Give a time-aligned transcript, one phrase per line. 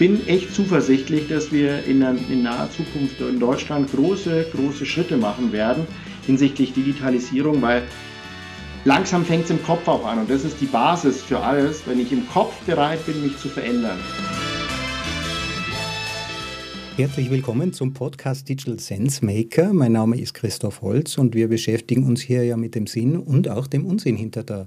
[0.00, 5.52] bin echt zuversichtlich, dass wir in, in naher Zukunft in Deutschland große, große Schritte machen
[5.52, 5.86] werden
[6.24, 7.82] hinsichtlich Digitalisierung, weil
[8.86, 12.00] langsam fängt es im Kopf auch an und das ist die Basis für alles, wenn
[12.00, 13.98] ich im Kopf bereit bin, mich zu verändern.
[16.96, 19.74] Herzlich willkommen zum Podcast Digital Sense Maker.
[19.74, 23.50] Mein Name ist Christoph Holz und wir beschäftigen uns hier ja mit dem Sinn und
[23.50, 24.64] auch dem Unsinn hinter der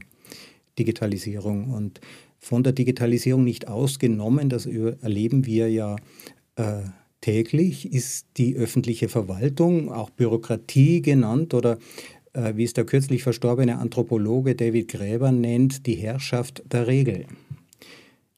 [0.78, 1.72] Digitalisierung.
[1.72, 2.02] Und
[2.44, 5.96] von der Digitalisierung nicht ausgenommen, das erleben wir ja
[6.58, 6.82] äh,
[7.22, 11.78] täglich, ist die öffentliche Verwaltung, auch Bürokratie genannt oder
[12.34, 17.28] äh, wie es der kürzlich verstorbene Anthropologe David Gräber nennt, die Herrschaft der Regel.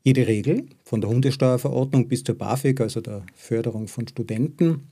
[0.04, 4.84] Jede Regel, von der Hundesteuerverordnung bis zur BAföG, also der Förderung von Studenten,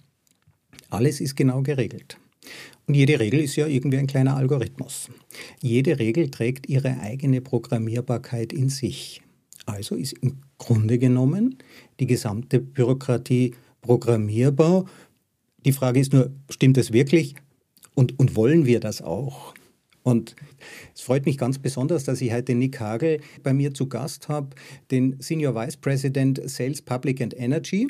[0.89, 2.17] alles ist genau geregelt.
[2.88, 5.09] Und jede Regel ist ja irgendwie ein kleiner Algorithmus.
[5.62, 9.22] Jede Regel trägt ihre eigene Programmierbarkeit in sich.
[9.66, 11.58] Also ist im Grunde genommen
[12.00, 14.86] die gesamte Bürokratie programmierbar.
[15.66, 17.36] Die Frage ist nur, stimmt das wirklich
[17.95, 19.53] und, und wollen wir das auch?
[20.03, 20.36] Und
[20.94, 24.50] es freut mich ganz besonders, dass ich heute Nick Hagel bei mir zu Gast habe,
[24.92, 27.88] den Senior Vice President Sales Public and Energy.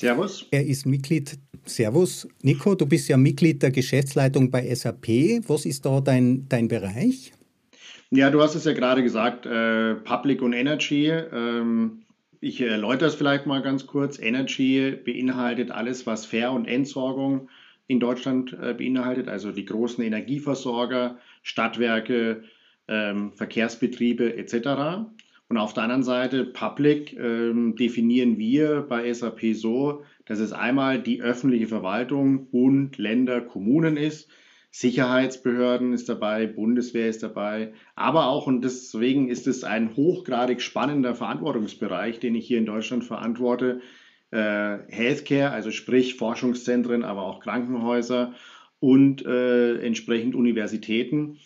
[0.00, 0.46] Servus.
[0.50, 1.38] Er ist Mitglied.
[1.66, 2.26] Servus.
[2.42, 5.06] Nico, du bist ja Mitglied der Geschäftsleitung bei SAP.
[5.46, 7.32] Was ist da dein, dein Bereich?
[8.10, 11.08] Ja, du hast es ja gerade gesagt, äh, Public und Energy.
[11.08, 12.00] Ähm,
[12.40, 14.18] ich erläutere es vielleicht mal ganz kurz.
[14.18, 17.50] Energy beinhaltet alles, was Fair- und Entsorgung
[17.86, 22.44] in Deutschland äh, beinhaltet, also die großen Energieversorger, Stadtwerke,
[22.88, 25.10] ähm, Verkehrsbetriebe etc.
[25.50, 31.02] Und auf der anderen Seite, Public ähm, definieren wir bei SAP so, dass es einmal
[31.02, 34.30] die öffentliche Verwaltung, Bund, Länder, Kommunen ist.
[34.70, 41.16] Sicherheitsbehörden ist dabei, Bundeswehr ist dabei, aber auch, und deswegen ist es ein hochgradig spannender
[41.16, 43.80] Verantwortungsbereich, den ich hier in Deutschland verantworte,
[44.30, 48.34] äh, Healthcare, also sprich Forschungszentren, aber auch Krankenhäuser
[48.78, 51.38] und äh, entsprechend Universitäten.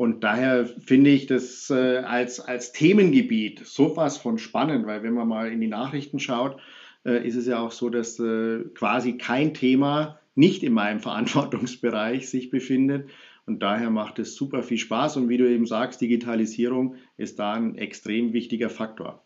[0.00, 5.28] Und daher finde ich das äh, als, als Themengebiet sowas von spannend, weil wenn man
[5.28, 6.56] mal in die Nachrichten schaut,
[7.04, 12.30] äh, ist es ja auch so, dass äh, quasi kein Thema nicht in meinem Verantwortungsbereich
[12.30, 13.10] sich befindet.
[13.44, 15.18] Und daher macht es super viel Spaß.
[15.18, 19.22] Und wie du eben sagst, Digitalisierung ist da ein extrem wichtiger Faktor.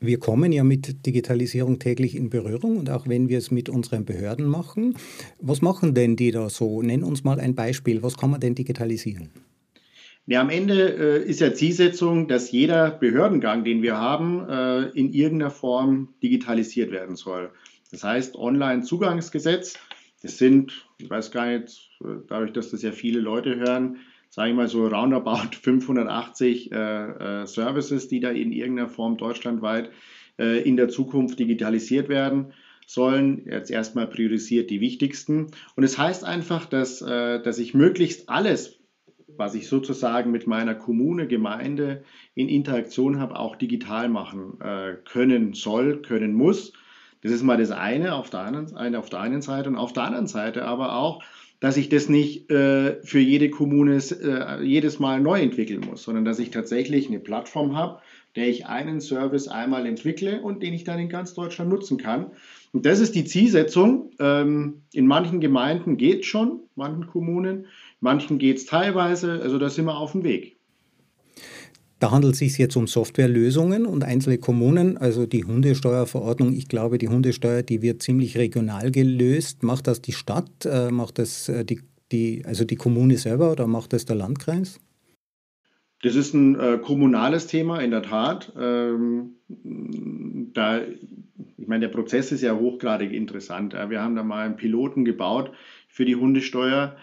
[0.00, 4.04] Wir kommen ja mit Digitalisierung täglich in Berührung und auch wenn wir es mit unseren
[4.04, 4.96] Behörden machen.
[5.40, 6.82] Was machen denn die da so?
[6.82, 8.02] Nenn uns mal ein Beispiel.
[8.02, 9.30] Was kann man denn digitalisieren?
[10.28, 15.12] Ja, am Ende äh, ist ja Zielsetzung, dass jeder Behördengang, den wir haben, äh, in
[15.12, 17.50] irgendeiner Form digitalisiert werden soll.
[17.92, 19.78] Das heißt, Online-Zugangsgesetz,
[20.22, 23.98] das sind, ich weiß gar nicht, äh, dadurch, dass das ja viele Leute hören,
[24.28, 29.90] sage ich mal so roundabout 580 äh, äh, Services, die da in irgendeiner Form deutschlandweit
[30.40, 32.52] äh, in der Zukunft digitalisiert werden
[32.86, 33.46] sollen.
[33.46, 35.52] Jetzt erstmal priorisiert die wichtigsten.
[35.76, 38.80] Und es das heißt einfach, dass, äh, dass ich möglichst alles,
[39.36, 42.04] was ich sozusagen mit meiner Kommune, Gemeinde
[42.34, 46.72] in Interaktion habe, auch digital machen äh, können soll, können muss.
[47.22, 50.04] Das ist mal das eine auf der, anderen, auf der einen Seite und auf der
[50.04, 51.22] anderen Seite aber auch,
[51.60, 56.24] dass ich das nicht äh, für jede Kommune äh, jedes Mal neu entwickeln muss, sondern
[56.24, 58.00] dass ich tatsächlich eine Plattform habe,
[58.36, 62.32] der ich einen Service einmal entwickle und den ich dann in ganz Deutschland nutzen kann.
[62.72, 64.10] Und das ist die Zielsetzung.
[64.20, 67.66] Ähm, in manchen Gemeinden geht es schon, manchen Kommunen,
[68.00, 70.56] manchen geht es teilweise, also da sind wir auf dem Weg.
[71.98, 76.98] Da handelt es sich jetzt um Softwarelösungen und einzelne Kommunen, also die Hundesteuerverordnung, ich glaube,
[76.98, 79.62] die Hundesteuer, die wird ziemlich regional gelöst.
[79.62, 81.80] Macht das die Stadt, äh, macht das äh, die,
[82.12, 84.78] die, also die Kommune selber oder macht das der Landkreis?
[86.02, 88.52] Das ist ein äh, kommunales Thema, in der Tat.
[88.60, 89.36] Ähm,
[90.52, 93.72] da, ich meine, der Prozess ist ja hochgradig interessant.
[93.72, 95.52] Wir haben da mal einen Piloten gebaut
[95.88, 96.94] für die Hundesteuer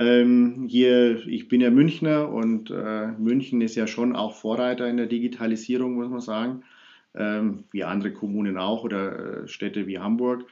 [0.00, 4.96] ähm, hier, ich bin ja Münchner und äh, München ist ja schon auch Vorreiter in
[4.96, 6.62] der Digitalisierung, muss man sagen,
[7.14, 10.46] ähm, wie andere Kommunen auch oder äh, Städte wie Hamburg.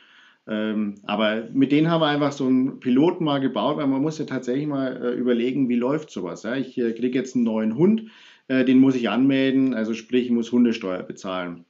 [0.47, 4.19] Ähm, aber mit denen haben wir einfach so einen Piloten mal gebaut, weil man muss
[4.19, 6.43] ja tatsächlich mal äh, überlegen, wie läuft sowas.
[6.43, 6.55] Ja?
[6.55, 8.11] Ich äh, kriege jetzt einen neuen Hund,
[8.49, 11.65] äh, den muss ich anmelden, also sprich, ich muss Hundesteuer bezahlen.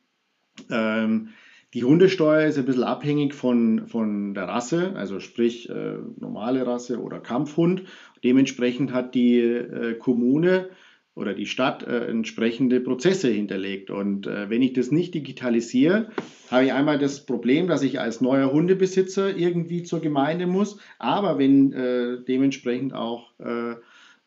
[0.69, 1.29] Ähm,
[1.75, 7.01] die Hundesteuer ist ein bisschen abhängig von, von der Rasse, also sprich äh, normale Rasse
[7.01, 7.83] oder Kampfhund.
[8.25, 10.71] Dementsprechend hat die äh, Kommune
[11.15, 13.91] oder die Stadt äh, entsprechende Prozesse hinterlegt.
[13.91, 16.11] Und äh, wenn ich das nicht digitalisiere,
[16.51, 20.79] habe ich einmal das Problem, dass ich als neuer Hundebesitzer irgendwie zur Gemeinde muss.
[20.99, 23.75] Aber wenn äh, dementsprechend auch, äh,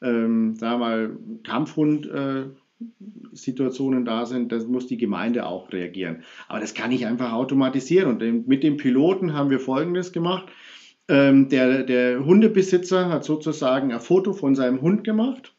[0.03, 2.07] ähm, wir mal, Kampfhund
[3.33, 6.23] Situationen da sind, das muss die Gemeinde auch reagieren.
[6.47, 8.09] Aber das kann ich einfach automatisieren.
[8.09, 10.47] Und mit dem Piloten haben wir Folgendes gemacht.
[11.07, 15.53] Ähm, der, der Hundebesitzer hat sozusagen ein Foto von seinem Hund gemacht.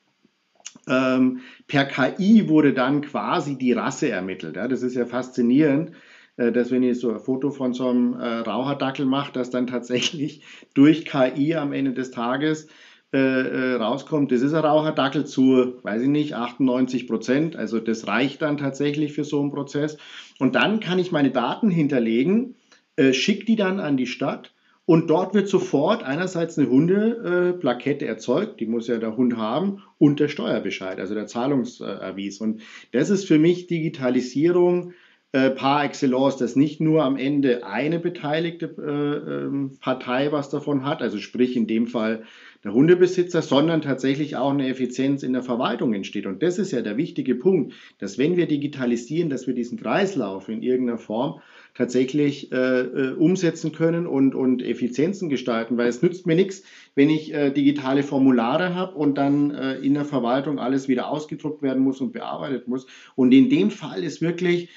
[0.88, 4.56] Ähm, per KI wurde dann quasi die Rasse ermittelt.
[4.56, 5.92] Ja, das ist ja faszinierend,
[6.36, 9.66] äh, dass wenn ihr so ein Foto von so einem äh, Raucherdackel macht, dass dann
[9.66, 10.42] tatsächlich
[10.74, 12.69] durch KI am Ende des Tages
[13.12, 17.56] äh, äh, rauskommt, das ist ein Raucherdackel zu, weiß ich nicht, 98 Prozent.
[17.56, 19.99] Also das reicht dann tatsächlich für so einen Prozess.
[20.38, 22.55] Und dann kann ich meine Daten hinterlegen,
[22.97, 24.55] äh, schicke die dann an die Stadt
[24.85, 30.19] und dort wird sofort einerseits eine Hundeplakette erzeugt, die muss ja der Hund haben, und
[30.19, 32.41] der Steuerbescheid, also der Zahlungserwies.
[32.41, 34.93] Und das ist für mich Digitalisierung
[35.31, 40.85] äh, par excellence, dass nicht nur am Ende eine beteiligte äh, ähm, Partei was davon
[40.85, 42.25] hat, also sprich in dem Fall
[42.64, 46.26] der Hundebesitzer, sondern tatsächlich auch eine Effizienz in der Verwaltung entsteht.
[46.26, 50.49] Und das ist ja der wichtige Punkt, dass wenn wir digitalisieren, dass wir diesen Kreislauf
[50.49, 51.41] in irgendeiner Form
[51.75, 56.62] tatsächlich äh, äh, umsetzen können und, und Effizienzen gestalten, weil es nützt mir nichts,
[56.94, 61.62] wenn ich äh, digitale Formulare habe und dann äh, in der Verwaltung alles wieder ausgedruckt
[61.62, 62.87] werden muss und bearbeitet muss.
[63.17, 64.69] Und in dem Fall ist wirklich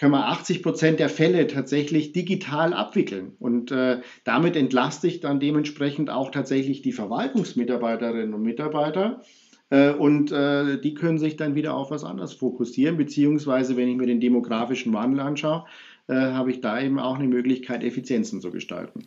[0.00, 3.32] können wir 80 Prozent der Fälle tatsächlich digital abwickeln.
[3.38, 9.20] Und äh, damit entlaste ich dann dementsprechend auch tatsächlich die Verwaltungsmitarbeiterinnen und Mitarbeiter.
[9.68, 13.96] Äh, und äh, die können sich dann wieder auf was anderes fokussieren, beziehungsweise wenn ich
[13.98, 15.66] mir den demografischen Wandel anschaue,
[16.08, 19.02] äh, habe ich da eben auch eine Möglichkeit, Effizienzen zu gestalten.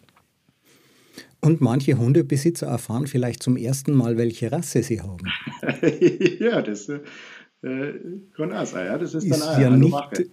[1.41, 5.25] Und manche Hundebesitzer erfahren vielleicht zum ersten Mal, welche Rasse sie haben.
[6.39, 7.01] ja, das äh,
[8.37, 8.85] kann auch sein.
[8.85, 10.29] Ja, das ist, ist dann ja nicht,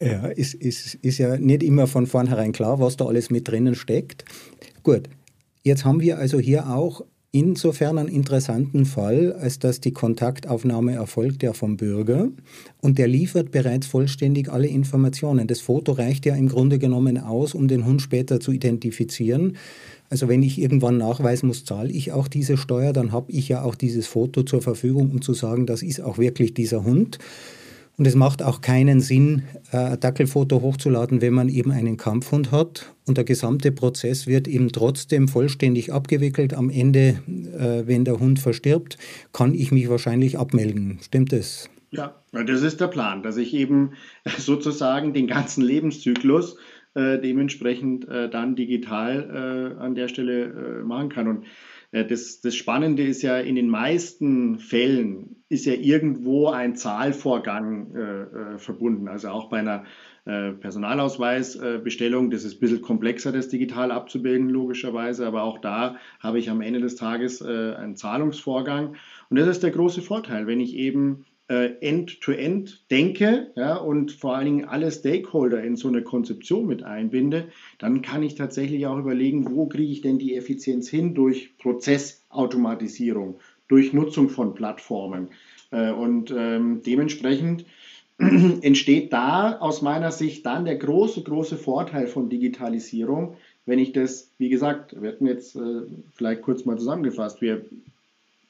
[0.00, 3.74] ja, ist, ist, ist ja nicht immer von vornherein klar, was da alles mit drinnen
[3.74, 4.24] steckt.
[4.82, 5.08] Gut,
[5.62, 11.42] jetzt haben wir also hier auch insofern einen interessanten Fall, als dass die Kontaktaufnahme erfolgt
[11.42, 12.28] ja vom Bürger
[12.80, 15.46] und der liefert bereits vollständig alle Informationen.
[15.46, 19.58] Das Foto reicht ja im Grunde genommen aus, um den Hund später zu identifizieren.
[20.08, 23.62] Also wenn ich irgendwann nachweisen muss, zahle ich auch diese Steuer, dann habe ich ja
[23.62, 27.18] auch dieses Foto zur Verfügung, um zu sagen, das ist auch wirklich dieser Hund.
[27.98, 29.42] Und es macht auch keinen Sinn,
[29.72, 32.94] äh, ein Dackelfoto hochzuladen, wenn man eben einen Kampfhund hat.
[33.08, 36.54] Und der gesamte Prozess wird eben trotzdem vollständig abgewickelt.
[36.54, 37.18] Am Ende,
[37.58, 38.98] äh, wenn der Hund verstirbt,
[39.32, 41.00] kann ich mich wahrscheinlich abmelden.
[41.02, 41.68] Stimmt das?
[41.90, 43.94] Ja, das ist der Plan, dass ich eben
[44.38, 46.56] sozusagen den ganzen Lebenszyklus
[46.94, 51.28] äh, dementsprechend dann digital an der Stelle machen kann.
[51.28, 51.44] Und
[51.90, 58.22] das, das Spannende ist ja, in den meisten Fällen ist ja irgendwo ein Zahlvorgang äh,
[58.22, 59.08] äh, verbunden.
[59.08, 59.84] Also auch bei einer
[60.26, 66.38] äh, Personalausweisbestellung, das ist ein bisschen komplexer, das digital abzubilden, logischerweise, aber auch da habe
[66.38, 68.96] ich am Ende des Tages äh, einen Zahlungsvorgang.
[69.30, 74.12] Und das ist der große Vorteil, wenn ich eben äh, end-to-end -end denke ja, und
[74.12, 77.48] vor allen Dingen alle Stakeholder in so eine Konzeption mit einbinde,
[77.78, 83.40] dann kann ich tatsächlich auch überlegen, wo kriege ich denn die Effizienz hin durch Prozessautomatisierung,
[83.68, 85.28] durch Nutzung von Plattformen.
[85.70, 87.64] Äh, und ähm, dementsprechend
[88.18, 94.30] entsteht da aus meiner Sicht dann der große, große Vorteil von Digitalisierung, wenn ich das,
[94.38, 95.82] wie gesagt, wir hatten jetzt äh,
[96.14, 97.64] vielleicht kurz mal zusammengefasst, wir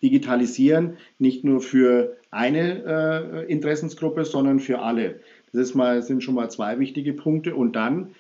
[0.01, 5.21] digitalisieren, nicht nur für eine äh, Interessensgruppe, sondern für alle.
[5.53, 7.55] Das ist mal, sind schon mal zwei wichtige Punkte.
[7.55, 8.15] Und dann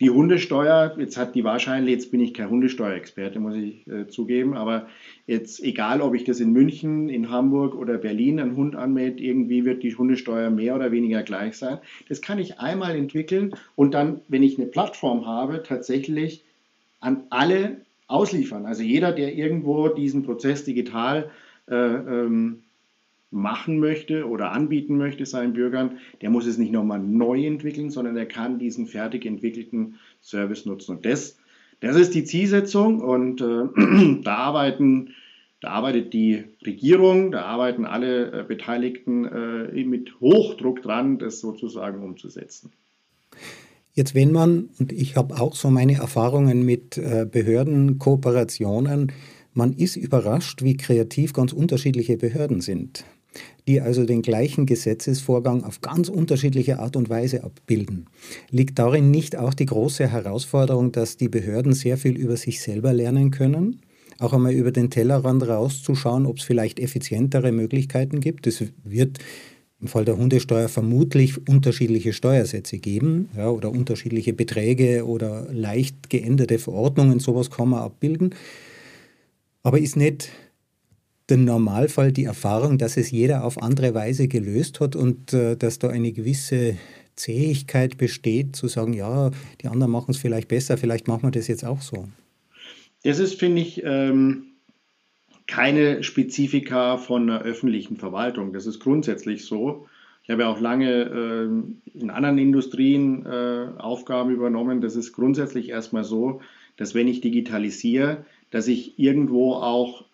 [0.00, 4.54] die Hundesteuer, jetzt hat die wahrscheinlich, jetzt bin ich kein Hundesteuerexperte, muss ich äh, zugeben,
[4.54, 4.86] aber
[5.26, 9.64] jetzt egal, ob ich das in München, in Hamburg oder Berlin einen Hund anmelde, irgendwie
[9.64, 11.78] wird die Hundesteuer mehr oder weniger gleich sein.
[12.08, 16.44] Das kann ich einmal entwickeln und dann, wenn ich eine Plattform habe, tatsächlich
[17.00, 18.66] an alle ausliefern.
[18.66, 21.30] Also jeder, der irgendwo diesen Prozess digital
[21.68, 22.62] äh, ähm,
[23.30, 28.16] machen möchte oder anbieten möchte seinen Bürgern, der muss es nicht nochmal neu entwickeln, sondern
[28.16, 30.96] er kann diesen fertig entwickelten Service nutzen.
[30.96, 31.38] Und das,
[31.80, 35.14] das ist die Zielsetzung und äh, da arbeiten
[35.60, 42.02] da arbeitet die Regierung, da arbeiten alle äh, Beteiligten äh, mit Hochdruck dran, das sozusagen
[42.02, 42.70] umzusetzen.
[43.92, 49.10] Jetzt, wenn man, und ich habe auch so meine Erfahrungen mit äh, Behördenkooperationen,
[49.52, 53.04] man ist überrascht, wie kreativ ganz unterschiedliche Behörden sind,
[53.66, 58.06] die also den gleichen Gesetzesvorgang auf ganz unterschiedliche Art und Weise abbilden.
[58.50, 62.92] Liegt darin nicht auch die große Herausforderung, dass die Behörden sehr viel über sich selber
[62.92, 63.80] lernen können?
[64.18, 68.46] Auch einmal über den Tellerrand rauszuschauen, ob es vielleicht effizientere Möglichkeiten gibt.
[68.46, 69.18] Es wird
[69.80, 76.58] im Fall der Hundesteuer vermutlich unterschiedliche Steuersätze geben ja, oder unterschiedliche Beträge oder leicht geänderte
[76.58, 78.34] Verordnungen, sowas kann man abbilden.
[79.62, 80.30] Aber ist nicht
[81.28, 85.78] der Normalfall die Erfahrung, dass es jeder auf andere Weise gelöst hat und äh, dass
[85.78, 86.76] da eine gewisse
[87.16, 89.30] Zähigkeit besteht, zu sagen, ja,
[89.60, 92.08] die anderen machen es vielleicht besser, vielleicht machen wir das jetzt auch so?
[93.02, 94.44] Das ist, finde ich, ähm,
[95.46, 98.52] keine Spezifika von einer öffentlichen Verwaltung.
[98.52, 99.86] Das ist grundsätzlich so.
[100.22, 104.80] Ich habe ja auch lange äh, in anderen Industrien äh, Aufgaben übernommen.
[104.80, 106.40] Das ist grundsätzlich erstmal so,
[106.76, 110.04] dass wenn ich digitalisiere, dass ich irgendwo auch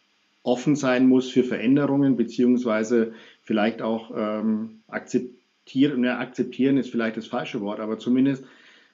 [0.45, 7.27] offen sein muss für Veränderungen, beziehungsweise vielleicht auch ähm, akzeptieren, ne, akzeptieren ist vielleicht das
[7.27, 8.45] falsche Wort, aber zumindest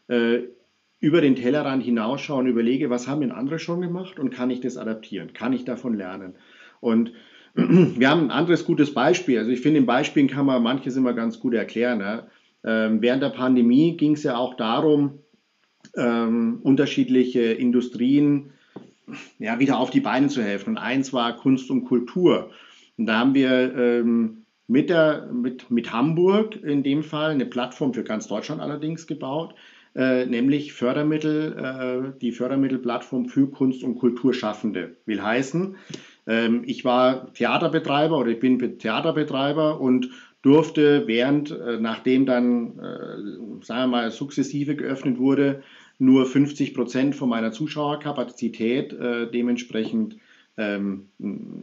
[0.08, 0.44] äh,
[1.00, 4.76] über den Tellerrand hinausschauen, überlege, was haben denn andere schon gemacht und kann ich das
[4.76, 5.32] adaptieren?
[5.32, 6.34] Kann ich davon lernen?
[6.80, 7.12] Und
[7.54, 9.38] wir haben ein anderes gutes Beispiel.
[9.38, 12.00] Also ich finde, in Beispielen kann man manches immer ganz gut erklären.
[12.00, 12.28] Ja.
[12.62, 15.18] Ähm, während der Pandemie ging es ja auch darum,
[15.96, 18.52] ähm, unterschiedliche Industrien
[19.38, 20.70] ja, wieder auf die Beine zu helfen.
[20.70, 22.50] Und eins war Kunst und Kultur.
[22.96, 27.92] Und da haben wir ähm, mit, der, mit, mit Hamburg in dem Fall eine Plattform
[27.92, 29.54] für ganz Deutschland allerdings gebaut,
[29.96, 34.96] äh, nämlich Fördermittel, äh, die Fördermittelplattform für Kunst- und Kulturschaffende.
[35.06, 35.76] Will heißen,
[36.26, 40.10] ähm, ich war Theaterbetreiber oder ich bin Theaterbetreiber und
[40.42, 45.62] durfte während, äh, nachdem dann, äh, sagen wir mal, sukzessive geöffnet wurde,
[46.00, 50.16] nur 50 Prozent von meiner Zuschauerkapazität äh, dementsprechend
[50.56, 51.08] ähm,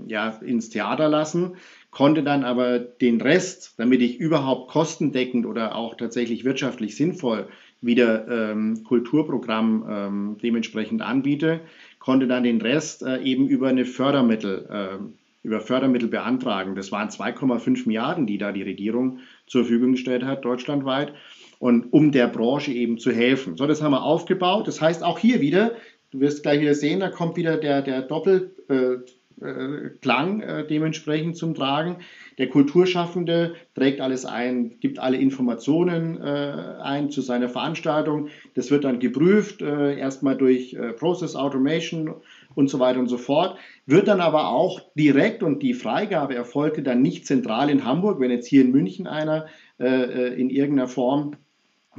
[0.08, 1.56] ja, ins Theater lassen,
[1.92, 7.48] konnte dann aber den Rest, damit ich überhaupt kostendeckend oder auch tatsächlich wirtschaftlich sinnvoll
[7.82, 11.62] wieder ähm, Kulturprogramm ähm, dementsprechend anbiete,
[12.00, 16.76] konnte dann den Rest äh, eben über eine Fördermittel, äh, über Fördermittel beantragen.
[16.76, 21.14] Das waren 2,5 Milliarden, die da die Regierung zur Verfügung gestellt hat, deutschlandweit
[21.60, 23.58] und um der Branche eben zu helfen.
[23.58, 24.68] So, das haben wir aufgebaut.
[24.68, 25.74] Das heißt auch hier wieder,
[26.12, 31.56] du wirst gleich wieder sehen, da kommt wieder der, der Doppelklang äh, äh, dementsprechend zum
[31.56, 31.98] Tragen.
[32.38, 38.28] Der Kulturschaffende trägt alles ein, gibt alle Informationen äh, ein zu seiner Veranstaltung.
[38.54, 42.16] Das wird dann geprüft, äh, erstmal durch äh, Process Automation
[42.54, 43.58] und so weiter und so fort.
[43.86, 48.32] Wird dann aber auch direkt und die Freigabe erfolgte dann nicht zentral in Hamburg, wenn
[48.32, 49.48] jetzt hier in München einer
[49.80, 51.36] äh, in irgendeiner Form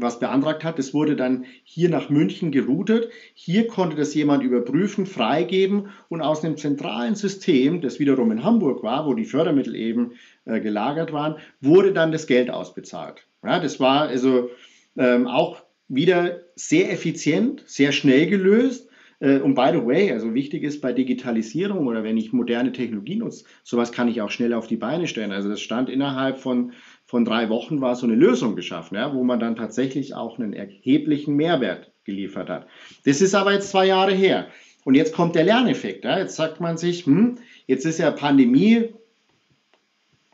[0.01, 0.79] was beantragt hat.
[0.79, 3.11] Das wurde dann hier nach München geroutet.
[3.35, 8.83] Hier konnte das jemand überprüfen, freigeben und aus einem zentralen System, das wiederum in Hamburg
[8.83, 10.13] war, wo die Fördermittel eben
[10.45, 13.27] äh, gelagert waren, wurde dann das Geld ausbezahlt.
[13.45, 14.51] Ja, das war also
[14.97, 18.89] ähm, auch wieder sehr effizient, sehr schnell gelöst.
[19.21, 23.17] Äh, und by the way, also wichtig ist bei Digitalisierung oder wenn ich moderne Technologie
[23.17, 25.33] nutze, sowas kann ich auch schnell auf die Beine stellen.
[25.33, 26.73] Also das stand innerhalb von
[27.09, 30.53] von drei Wochen war so eine Lösung geschaffen, ja, wo man dann tatsächlich auch einen
[30.53, 32.67] erheblichen Mehrwert geliefert hat.
[33.05, 34.49] Das ist aber jetzt zwei Jahre her.
[34.85, 36.05] Und jetzt kommt der Lerneffekt.
[36.05, 36.19] Ja.
[36.19, 38.91] Jetzt sagt man sich, hm, jetzt ist ja Pandemie,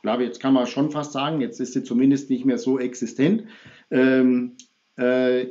[0.04, 3.44] glaube, jetzt kann man schon fast sagen, jetzt ist sie zumindest nicht mehr so existent.
[3.90, 4.52] Ähm,
[4.96, 5.46] äh,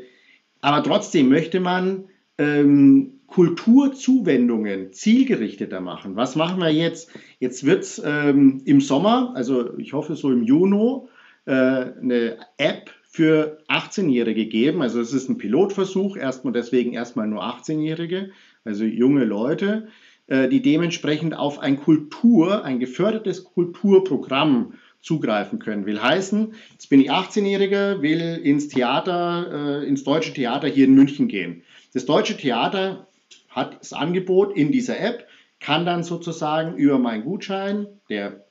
[0.61, 2.05] aber trotzdem möchte man
[2.37, 6.15] ähm, Kulturzuwendungen zielgerichteter machen.
[6.15, 7.09] Was machen wir jetzt?
[7.39, 11.07] Jetzt wird es ähm, im Sommer, also ich hoffe so im Juni,
[11.45, 14.81] eine App für 18-Jährige geben.
[14.81, 18.31] Also es ist ein Pilotversuch, erstmal deswegen erstmal nur 18-Jährige,
[18.63, 19.87] also junge Leute,
[20.25, 25.85] äh, die dementsprechend auf ein Kultur, ein gefördertes Kulturprogramm zugreifen können.
[25.85, 30.95] Will heißen, jetzt bin ich 18-Jähriger, will ins Theater, äh, ins deutsche Theater hier in
[30.95, 31.61] München gehen.
[31.93, 33.07] Das deutsche Theater
[33.49, 35.27] hat das Angebot in dieser App,
[35.59, 38.43] kann dann sozusagen über meinen Gutschein, der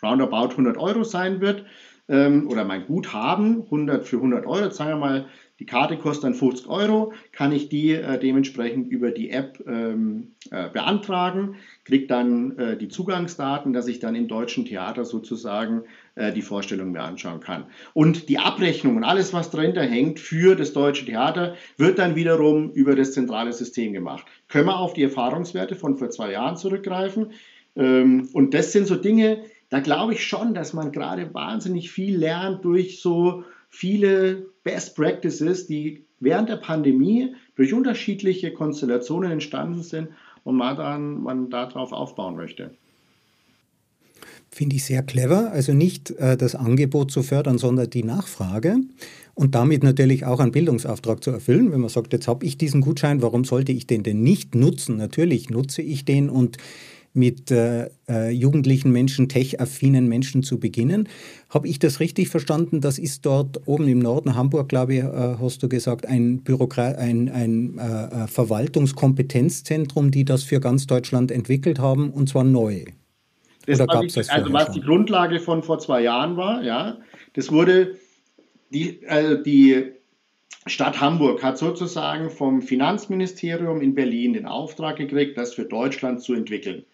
[0.00, 1.64] roundabout 100 Euro sein wird,
[2.08, 5.26] ähm, oder mein Guthaben 100 für 100 Euro, sagen wir mal,
[5.58, 10.32] die Karte kostet dann 50 Euro, kann ich die äh, dementsprechend über die App ähm,
[10.50, 15.84] äh, beantragen, kriege dann äh, die Zugangsdaten, dass ich dann im deutschen Theater sozusagen
[16.14, 17.64] äh, die Vorstellung mir anschauen kann.
[17.94, 22.70] Und die Abrechnung und alles, was dahinter hängt für das deutsche Theater, wird dann wiederum
[22.72, 24.26] über das zentrale System gemacht.
[24.48, 27.32] Können wir auf die Erfahrungswerte von vor zwei Jahren zurückgreifen?
[27.76, 32.16] Ähm, und das sind so Dinge, da glaube ich schon, dass man gerade wahnsinnig viel
[32.16, 40.08] lernt durch so viele Best Practices, die während der Pandemie durch unterschiedliche Konstellationen entstanden sind
[40.44, 42.70] und man dann man darauf aufbauen möchte.
[44.50, 45.50] Finde ich sehr clever.
[45.50, 48.78] Also nicht äh, das Angebot zu fördern, sondern die Nachfrage
[49.34, 51.72] und damit natürlich auch einen Bildungsauftrag zu erfüllen.
[51.72, 54.96] Wenn man sagt, jetzt habe ich diesen Gutschein, warum sollte ich den denn nicht nutzen?
[54.96, 56.56] Natürlich nutze ich den und
[57.16, 61.08] mit äh, äh, jugendlichen Menschen, tech-affinen Menschen zu beginnen.
[61.50, 62.80] Habe ich das richtig verstanden?
[62.80, 66.98] Das ist dort oben im Norden Hamburg, glaube ich, äh, hast du gesagt, ein, Bürokrat
[66.98, 72.84] ein, ein äh, äh, Verwaltungskompetenzzentrum, die das für ganz Deutschland entwickelt haben, und zwar neu.
[73.66, 76.98] Das Oder gab das also was die Grundlage von vor zwei Jahren war, ja,
[77.34, 77.96] das wurde
[78.70, 79.92] die, also die
[80.66, 86.34] Stadt Hamburg hat sozusagen vom Finanzministerium in Berlin den Auftrag gekriegt, das für Deutschland zu
[86.34, 86.84] entwickeln.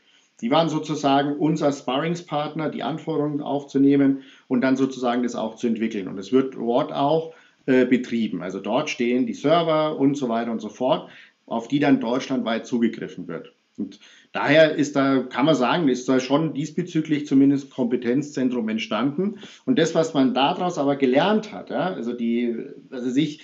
[0.42, 6.08] Sie waren sozusagen unser Sparringspartner, die Anforderungen aufzunehmen und dann sozusagen das auch zu entwickeln.
[6.08, 7.32] Und es wird dort auch
[7.66, 8.42] äh, betrieben.
[8.42, 11.08] Also dort stehen die Server und so weiter und so fort,
[11.46, 13.52] auf die dann deutschlandweit zugegriffen wird.
[13.78, 14.00] Und
[14.32, 19.38] daher ist da, kann man sagen, ist da schon diesbezüglich zumindest Kompetenzzentrum entstanden.
[19.64, 22.56] Und das, was man daraus aber gelernt hat, ja, also die,
[22.90, 23.42] also sich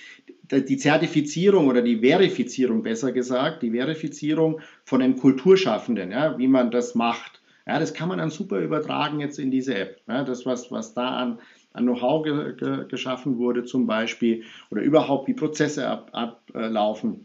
[0.51, 6.71] die Zertifizierung oder die Verifizierung, besser gesagt, die Verifizierung von einem Kulturschaffenden, ja, wie man
[6.71, 7.41] das macht.
[7.67, 10.01] Ja, das kann man dann super übertragen jetzt in diese App.
[10.07, 11.39] Ja, das, was, was da an,
[11.73, 17.11] an Know-how ge, ge, geschaffen wurde zum Beispiel oder überhaupt wie Prozesse ablaufen.
[17.11, 17.19] Ab,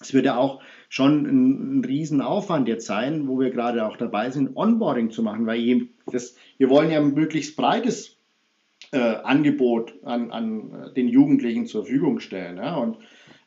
[0.00, 4.30] es wird ja auch schon ein, ein Riesenaufwand jetzt sein, wo wir gerade auch dabei
[4.30, 8.18] sind, Onboarding zu machen, weil das, wir wollen ja ein möglichst breites
[8.92, 12.58] äh, Angebot an, an den Jugendlichen zur Verfügung stellen.
[12.58, 12.76] Ja?
[12.76, 12.98] Und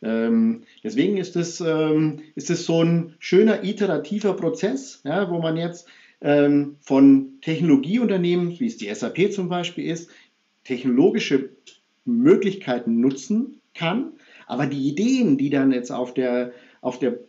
[0.02, 5.88] ähm, deswegen ist es, ähm, so ein schöner iterativer Prozess, ja, wo man jetzt
[6.22, 10.10] ähm, von Technologieunternehmen, wie es die SAP zum Beispiel ist,
[10.64, 11.50] technologische
[12.06, 14.14] Möglichkeiten nutzen kann,
[14.48, 17.20] aber die Ideen, die dann jetzt auf der, auf der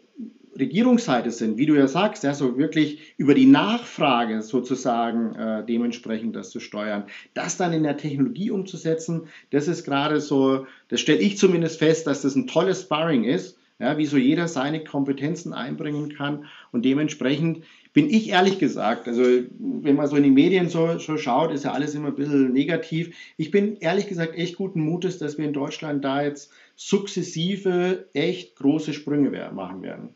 [0.58, 6.36] Regierungsseite sind, wie du ja sagst, ja, so wirklich über die Nachfrage sozusagen äh, dementsprechend
[6.36, 11.20] das zu steuern, das dann in der Technologie umzusetzen, das ist gerade so, das stelle
[11.20, 15.52] ich zumindest fest, dass das ein tolles Sparring ist, ja, wie so jeder seine Kompetenzen
[15.52, 17.64] einbringen kann und dementsprechend
[17.96, 21.64] bin ich ehrlich gesagt, also wenn man so in die Medien so, so schaut, ist
[21.64, 23.16] ja alles immer ein bisschen negativ.
[23.38, 28.56] Ich bin ehrlich gesagt echt guten Mutes, dass wir in Deutschland da jetzt sukzessive echt
[28.56, 30.10] große Sprünge machen werden.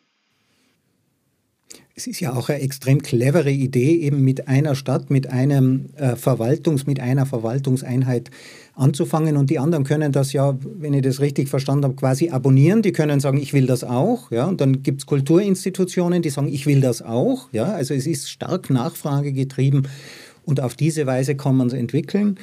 [1.96, 6.16] Es ist ja auch eine extrem clevere Idee, eben mit einer Stadt, mit einem äh,
[6.16, 8.30] Verwaltungs, mit einer Verwaltungseinheit
[8.74, 9.36] anzufangen.
[9.36, 12.82] Und die anderen können das ja, wenn ich das richtig verstanden habe, quasi abonnieren.
[12.82, 14.30] Die können sagen, ich will das auch.
[14.30, 14.46] Ja?
[14.46, 17.52] Und dann gibt es Kulturinstitutionen, die sagen, ich will das auch.
[17.52, 17.72] Ja?
[17.72, 19.88] Also es ist stark nachfragegetrieben
[20.44, 22.38] und auf diese Weise kann man es entwickeln.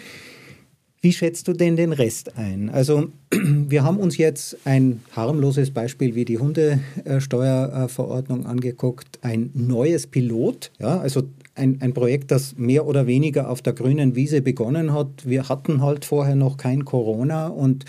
[1.07, 2.69] Wie schätzt du denn den Rest ein?
[2.69, 10.69] Also wir haben uns jetzt ein harmloses Beispiel wie die Hundesteuerverordnung angeguckt, ein neues Pilot,
[10.79, 11.23] ja, also
[11.55, 15.07] ein, ein Projekt, das mehr oder weniger auf der grünen Wiese begonnen hat.
[15.23, 17.85] Wir hatten halt vorher noch kein Corona und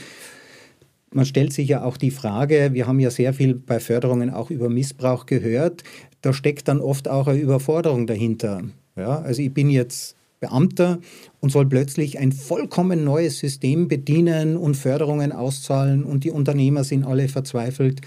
[1.10, 4.48] man stellt sich ja auch die Frage, wir haben ja sehr viel bei Förderungen auch
[4.48, 5.82] über Missbrauch gehört,
[6.22, 8.62] da steckt dann oft auch eine Überforderung dahinter.
[8.94, 10.98] Ja, also ich bin jetzt Beamter
[11.40, 17.04] und soll plötzlich ein vollkommen neues System bedienen und Förderungen auszahlen und die Unternehmer sind
[17.04, 18.00] alle verzweifelt.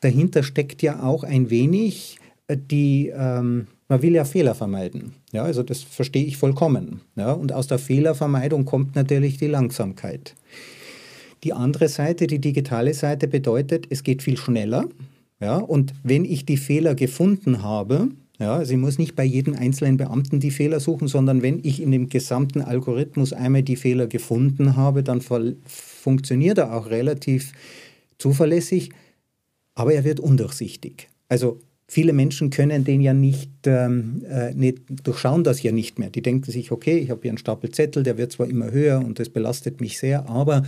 [0.00, 5.12] Dahinter steckt ja auch ein wenig äh, die, ähm, man will ja Fehler vermeiden.
[5.32, 7.00] Ja, also das verstehe ich vollkommen.
[7.16, 10.34] Ja, und aus der Fehlervermeidung kommt natürlich die Langsamkeit.
[11.44, 14.86] Die andere Seite, die digitale Seite bedeutet, es geht viel schneller.
[15.40, 19.54] Ja, und wenn ich die Fehler gefunden habe, ja, also ich muss nicht bei jedem
[19.54, 24.06] einzelnen Beamten die Fehler suchen, sondern wenn ich in dem gesamten Algorithmus einmal die Fehler
[24.06, 27.52] gefunden habe, dann funktioniert er auch relativ
[28.18, 28.90] zuverlässig,
[29.74, 31.08] aber er wird undurchsichtig.
[31.28, 36.10] Also viele Menschen können den ja nicht, ähm, äh, nicht, durchschauen das ja nicht mehr.
[36.10, 39.00] Die denken sich, okay, ich habe hier einen Stapel Zettel, der wird zwar immer höher
[39.04, 40.62] und das belastet mich sehr, aber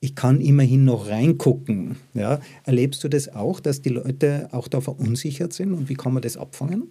[0.00, 1.96] ich kann immerhin noch reingucken.
[2.12, 2.40] Ja?
[2.64, 6.22] Erlebst du das auch, dass die Leute auch da verunsichert sind und wie kann man
[6.22, 6.90] das abfangen?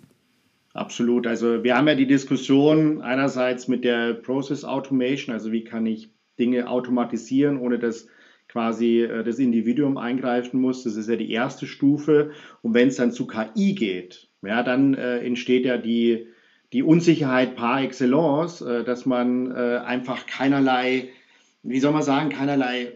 [0.75, 1.25] Absolut.
[1.25, 6.09] Also wir haben ja die Diskussion einerseits mit der Process Automation, also wie kann ich
[6.37, 8.09] Dinge automatisieren, ohne dass
[8.49, 10.83] quasi äh, das Individuum eingreifen muss.
[10.83, 12.31] Das ist ja die erste Stufe.
[12.61, 16.27] Und wenn es dann zu KI geht, ja, dann äh, entsteht ja die,
[16.73, 21.07] die Unsicherheit par excellence, äh, dass man äh, einfach keinerlei,
[21.63, 22.91] wie soll man sagen, keinerlei äh,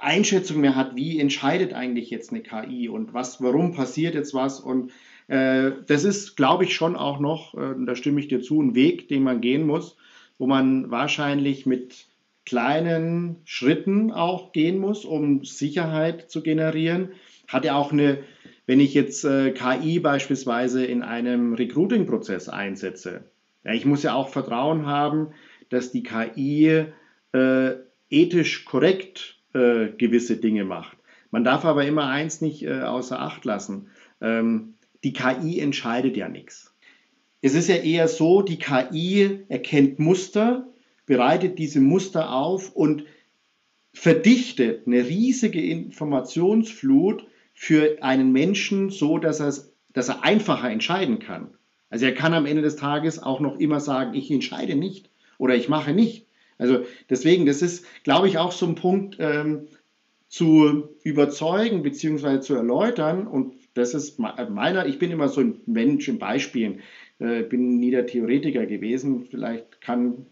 [0.00, 4.58] Einschätzung mehr hat, wie entscheidet eigentlich jetzt eine KI und was, warum passiert jetzt was
[4.58, 4.90] und
[5.28, 9.08] das ist, glaube ich, schon auch noch, äh, da stimme ich dir zu, ein Weg,
[9.08, 9.96] den man gehen muss,
[10.38, 12.06] wo man wahrscheinlich mit
[12.44, 17.10] kleinen Schritten auch gehen muss, um Sicherheit zu generieren.
[17.48, 18.18] Hat ja auch eine,
[18.66, 23.24] wenn ich jetzt äh, KI beispielsweise in einem Recruiting-Prozess einsetze,
[23.64, 25.32] ja, ich muss ja auch Vertrauen haben,
[25.70, 26.84] dass die KI
[27.32, 27.72] äh,
[28.08, 30.96] ethisch korrekt äh, gewisse Dinge macht.
[31.32, 33.88] Man darf aber immer eins nicht äh, außer Acht lassen.
[34.20, 34.74] Ähm,
[35.06, 36.74] die KI entscheidet ja nichts.
[37.40, 40.66] Es ist ja eher so, die KI erkennt Muster,
[41.06, 43.04] bereitet diese Muster auf und
[43.92, 51.50] verdichtet eine riesige Informationsflut für einen Menschen so, dass, dass er einfacher entscheiden kann.
[51.88, 55.54] Also er kann am Ende des Tages auch noch immer sagen, ich entscheide nicht oder
[55.54, 56.26] ich mache nicht.
[56.58, 59.68] Also deswegen, das ist, glaube ich, auch so ein Punkt ähm,
[60.26, 62.40] zu überzeugen bzw.
[62.40, 63.28] zu erläutern.
[63.28, 66.80] Und das ist meiner, ich bin immer so ein Mensch in Beispielen,
[67.18, 69.26] äh, bin nie der Theoretiker gewesen.
[69.30, 70.24] Vielleicht kann,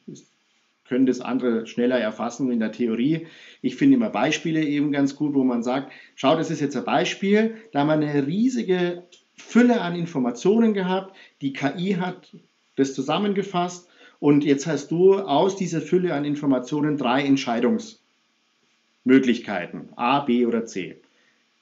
[0.86, 3.26] können das andere schneller erfassen in der Theorie.
[3.60, 6.84] Ich finde immer Beispiele eben ganz gut, wo man sagt, schau, das ist jetzt ein
[6.84, 9.02] Beispiel, da haben wir eine riesige
[9.36, 12.34] Fülle an Informationen gehabt, die KI hat
[12.76, 20.46] das zusammengefasst und jetzt hast du aus dieser Fülle an Informationen drei Entscheidungsmöglichkeiten, A, B
[20.46, 20.98] oder C.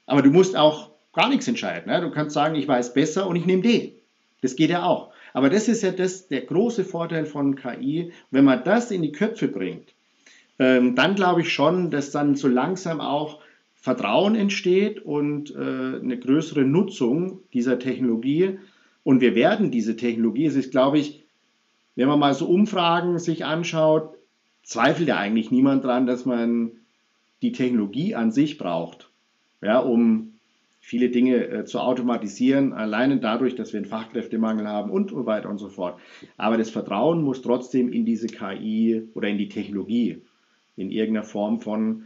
[0.05, 1.91] Aber du musst auch gar nichts entscheiden.
[1.91, 2.01] Ne?
[2.01, 3.93] Du kannst sagen, ich weiß besser und ich nehme D.
[4.41, 5.11] Das geht ja auch.
[5.33, 8.11] Aber das ist ja das, der große Vorteil von KI.
[8.29, 9.93] Wenn man das in die Köpfe bringt,
[10.59, 13.39] ähm, dann glaube ich schon, dass dann so langsam auch
[13.75, 18.59] Vertrauen entsteht und äh, eine größere Nutzung dieser Technologie.
[19.03, 21.23] Und wir werden diese Technologie, es ist, glaube ich,
[21.95, 24.15] wenn man mal so Umfragen sich anschaut,
[24.63, 26.71] zweifelt ja eigentlich niemand daran, dass man
[27.41, 29.09] die Technologie an sich braucht,
[29.61, 30.32] ja, um
[30.85, 35.49] viele Dinge äh, zu automatisieren, alleine dadurch, dass wir einen Fachkräftemangel haben und so weiter
[35.49, 35.97] und so fort.
[36.35, 40.21] Aber das Vertrauen muss trotzdem in diese KI oder in die Technologie
[40.75, 42.03] in irgendeiner Form von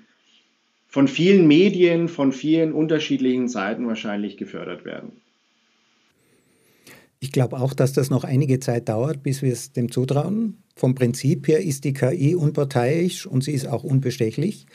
[0.85, 5.11] von vielen Medien, von vielen unterschiedlichen Seiten wahrscheinlich gefördert werden.
[7.19, 10.63] Ich glaube auch, dass das noch einige Zeit dauert, bis wir es dem zutrauen.
[10.75, 14.67] Vom Prinzip her ist die KI unparteiisch und sie ist auch unbestechlich.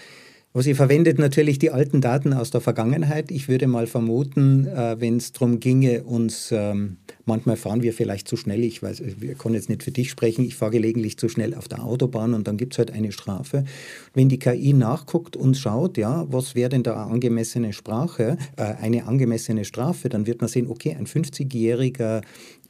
[0.52, 3.30] Aber sie verwendet natürlich die alten Daten aus der Vergangenheit.
[3.30, 8.28] Ich würde mal vermuten, äh, wenn es darum ginge, uns, ähm, manchmal fahren wir vielleicht
[8.28, 11.30] zu schnell, ich weiß, wir können jetzt nicht für dich sprechen, ich fahre gelegentlich zu
[11.30, 13.64] schnell auf der Autobahn und dann gibt es halt eine Strafe.
[14.12, 19.06] Wenn die KI nachguckt und schaut, ja, was wäre denn da angemessene Sprache, äh, eine
[19.06, 22.20] angemessene Strafe, dann wird man sehen, okay, ein 50-jähriger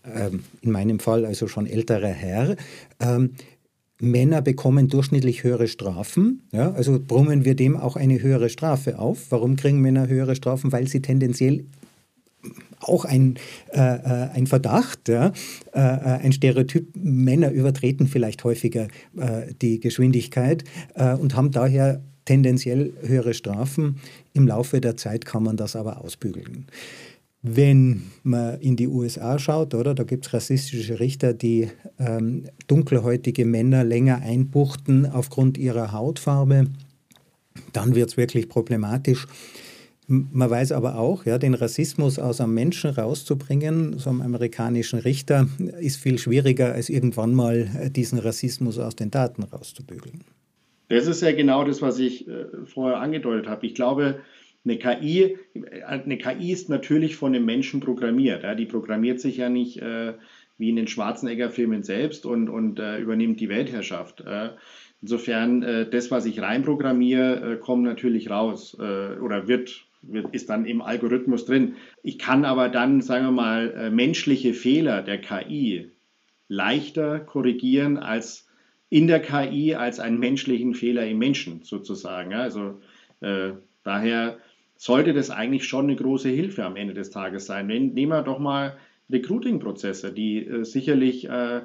[0.05, 2.57] ähm, in meinem Fall also schon älterer Herr,
[3.01, 3.31] ähm,
[4.03, 6.43] Männer bekommen durchschnittlich höhere Strafen.
[6.51, 9.31] Ja, also brummen wir dem auch eine höhere Strafe auf.
[9.31, 10.73] Warum kriegen Männer höhere Strafen?
[10.73, 11.65] Weil sie tendenziell
[12.81, 13.37] auch ein,
[13.73, 15.33] äh, äh ein Verdacht, ja,
[15.73, 16.88] äh, ein Stereotyp.
[16.97, 24.01] Männer übertreten vielleicht häufiger äh, die Geschwindigkeit äh, und haben daher tendenziell höhere Strafen.
[24.33, 26.67] Im Laufe der Zeit kann man das aber ausbügeln.
[27.44, 33.44] Wenn man in die USA schaut, oder, da gibt es rassistische Richter, die ähm, dunkelhäutige
[33.44, 36.68] Männer länger einbuchten aufgrund ihrer Hautfarbe,
[37.72, 39.26] dann wird es wirklich problematisch.
[40.07, 45.48] Man weiß aber auch, ja, den Rassismus aus einem Menschen rauszubringen, so einem amerikanischen Richter,
[45.81, 50.22] ist viel schwieriger, als irgendwann mal äh, diesen Rassismus aus den Daten rauszubügeln.
[50.88, 53.66] Das ist ja genau das, was ich äh, vorher angedeutet habe.
[53.66, 54.16] Ich glaube,
[54.64, 55.38] eine KI,
[55.87, 58.44] eine KI ist natürlich von einem Menschen programmiert.
[58.44, 60.14] Ja, die programmiert sich ja nicht äh,
[60.59, 64.20] wie in den Schwarzenegger-Filmen selbst und, und äh, übernimmt die Weltherrschaft.
[64.20, 64.51] Äh,
[65.01, 70.48] insofern, äh, das, was ich reinprogrammiere, äh, kommt natürlich raus äh, oder wird, wird, ist
[70.51, 71.75] dann im Algorithmus drin.
[72.05, 75.90] Ich kann aber dann, sagen wir mal, menschliche Fehler der KI
[76.48, 78.48] leichter korrigieren als
[78.88, 82.35] in der KI als einen menschlichen Fehler im Menschen sozusagen.
[82.35, 82.81] Also
[83.85, 84.38] daher
[84.83, 87.68] sollte das eigentlich schon eine große Hilfe am Ende des Tages sein.
[87.68, 88.77] Wenn, nehmen wir doch mal
[89.11, 91.62] Recruiting-Prozesse, die äh, sicherlich, äh, äh,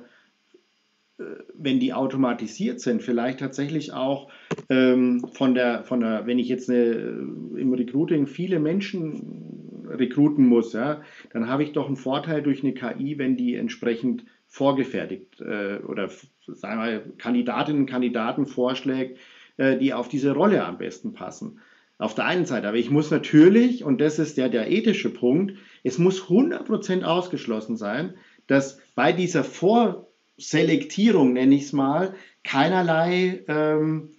[1.56, 4.30] wenn die automatisiert sind, vielleicht tatsächlich auch
[4.70, 10.46] ähm, von, der, von der, wenn ich jetzt eine, äh, im Recruiting viele Menschen rekruten
[10.46, 11.02] muss, ja,
[11.34, 16.12] dann habe ich doch einen Vorteil durch eine KI, wenn die entsprechend vorgefertigt äh, oder
[16.46, 19.18] sagen wir Kandidatinnen und Kandidaten vorschlägt,
[19.58, 21.60] äh, die auf diese Rolle am besten passen.
[22.00, 25.56] Auf der einen Seite, aber ich muss natürlich, und das ist ja der ethische Punkt,
[25.84, 34.12] es muss 100% ausgeschlossen sein, dass bei dieser Vorselektierung, nenne ich es mal, keinerlei ähm,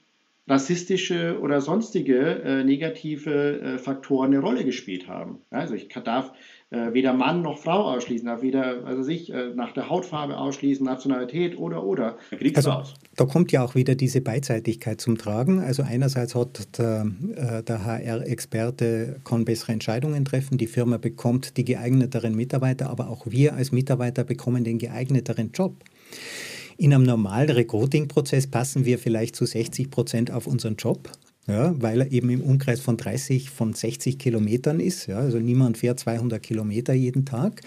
[0.49, 5.43] rassistische oder sonstige äh, negative äh, Faktoren eine Rolle gespielt haben.
[5.51, 6.33] Also ich darf
[6.71, 10.85] äh, weder Mann noch Frau ausschließen, darf weder also sich äh, nach der Hautfarbe ausschließen,
[10.85, 12.19] Nationalität oder oder.
[12.55, 12.95] Also, raus.
[13.17, 15.61] Da kommt ja auch wieder diese Beidseitigkeit zum Tragen.
[15.61, 21.65] Also einerseits hat der, äh, der HR-Experte kann bessere Entscheidungen treffen, die Firma bekommt die
[21.65, 25.75] geeigneteren Mitarbeiter, aber auch wir als Mitarbeiter bekommen den geeigneteren Job.
[26.77, 31.11] In einem normalen Recruiting-Prozess passen wir vielleicht zu 60 Prozent auf unseren Job
[31.49, 35.07] ja, weil er eben im Umkreis von 30, von 60 Kilometern ist.
[35.07, 37.63] Ja, also niemand fährt 200 Kilometer jeden Tag.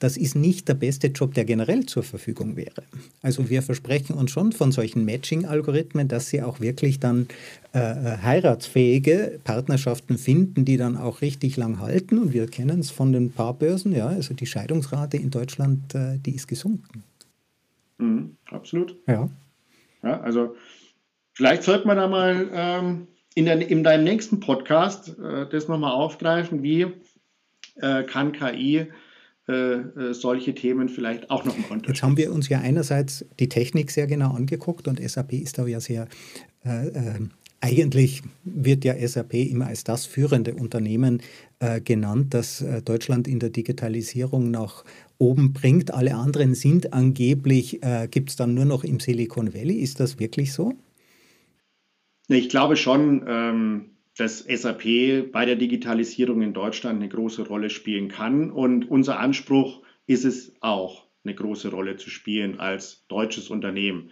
[0.00, 2.84] das ist nicht der beste Job, der generell zur Verfügung wäre.
[3.20, 7.26] Also wir versprechen uns schon von solchen Matching-Algorithmen, dass sie auch wirklich dann
[7.74, 12.18] äh, äh, heiratsfähige Partnerschaften finden, die dann auch richtig lang halten.
[12.18, 16.36] Und wir kennen es von den Paarbörsen, ja, also die Scheidungsrate in Deutschland, äh, die
[16.36, 17.02] ist gesunken.
[17.98, 18.96] Mhm, absolut.
[19.08, 19.28] Ja.
[20.04, 20.20] ja.
[20.20, 20.54] Also
[21.32, 25.92] vielleicht sollte man da mal ähm, in, der, in deinem nächsten Podcast äh, das nochmal
[25.92, 26.86] aufgreifen, wie
[27.76, 28.88] äh, kann KI
[29.48, 31.92] äh, äh, solche Themen vielleicht auch noch mal unterstützen.
[31.92, 35.66] Jetzt haben wir uns ja einerseits die Technik sehr genau angeguckt und SAP ist da
[35.66, 36.08] ja sehr
[36.64, 37.28] äh, äh,
[37.60, 41.22] eigentlich wird ja SAP immer als das führende Unternehmen
[41.60, 44.84] äh, genannt, das äh, Deutschland in der Digitalisierung nach
[45.18, 45.94] oben bringt.
[45.94, 49.74] Alle anderen sind angeblich, äh, gibt es dann nur noch im Silicon Valley.
[49.74, 50.74] Ist das wirklich so?
[52.28, 58.08] Ich glaube schon, ähm, dass SAP bei der Digitalisierung in Deutschland eine große Rolle spielen
[58.08, 58.50] kann.
[58.50, 64.10] Und unser Anspruch ist es auch, eine große Rolle zu spielen als deutsches Unternehmen.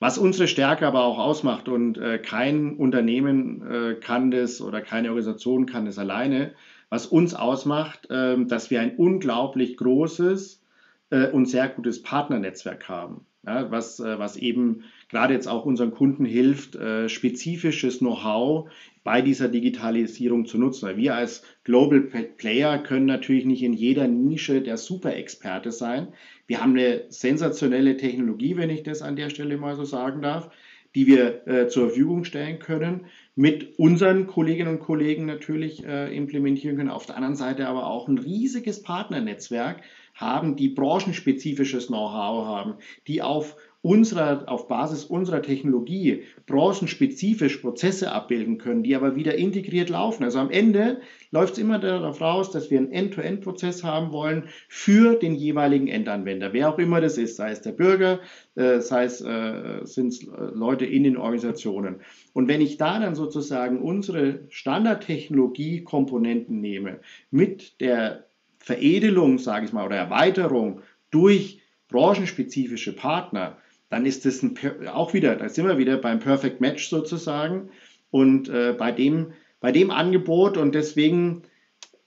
[0.00, 5.08] Was unsere Stärke aber auch ausmacht und äh, kein Unternehmen äh, kann das oder keine
[5.08, 6.54] Organisation kann das alleine,
[6.88, 10.62] was uns ausmacht, äh, dass wir ein unglaublich großes
[11.10, 17.08] äh, und sehr gutes Partnernetzwerk haben, was eben gerade jetzt auch unseren Kunden hilft, äh,
[17.08, 18.70] spezifisches Know-how
[19.04, 20.96] bei dieser Digitalisierung zu nutzen.
[20.96, 26.08] Wir als Global Player können natürlich nicht in jeder Nische der Super-Experte sein.
[26.46, 30.50] Wir haben eine sensationelle Technologie, wenn ich das an der Stelle mal so sagen darf,
[30.94, 36.76] die wir äh, zur Verfügung stellen können, mit unseren Kolleginnen und Kollegen natürlich äh, implementieren
[36.76, 36.90] können.
[36.90, 39.82] Auf der anderen Seite aber auch ein riesiges Partnernetzwerk
[40.14, 42.74] haben, die branchenspezifisches Know-how haben,
[43.08, 49.90] die auf unserer, auf Basis unserer Technologie branchenspezifisch Prozesse abbilden können, die aber wieder integriert
[49.90, 50.24] laufen.
[50.24, 55.16] Also am Ende läuft es immer darauf raus, dass wir einen End-to-End-Prozess haben wollen für
[55.16, 58.20] den jeweiligen Endanwender, wer auch immer das ist, sei es der Bürger,
[58.54, 61.96] äh, sei es äh, sind es Leute in den Organisationen.
[62.32, 68.24] Und wenn ich da dann sozusagen unsere Standardtechnologie-Komponenten nehme mit der
[68.60, 73.58] Veredelung, sage ich mal, oder Erweiterung durch branchenspezifische Partner,
[73.94, 77.70] dann ist das ein, auch wieder, da sind wir wieder beim Perfect Match sozusagen.
[78.10, 81.42] Und äh, bei, dem, bei dem Angebot und deswegen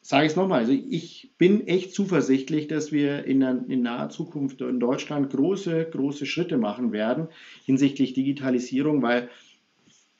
[0.02, 4.60] sage ich es nochmal, also ich bin echt zuversichtlich, dass wir in, in naher Zukunft
[4.60, 7.30] in Deutschland große, große Schritte machen werden
[7.66, 9.30] hinsichtlich Digitalisierung, weil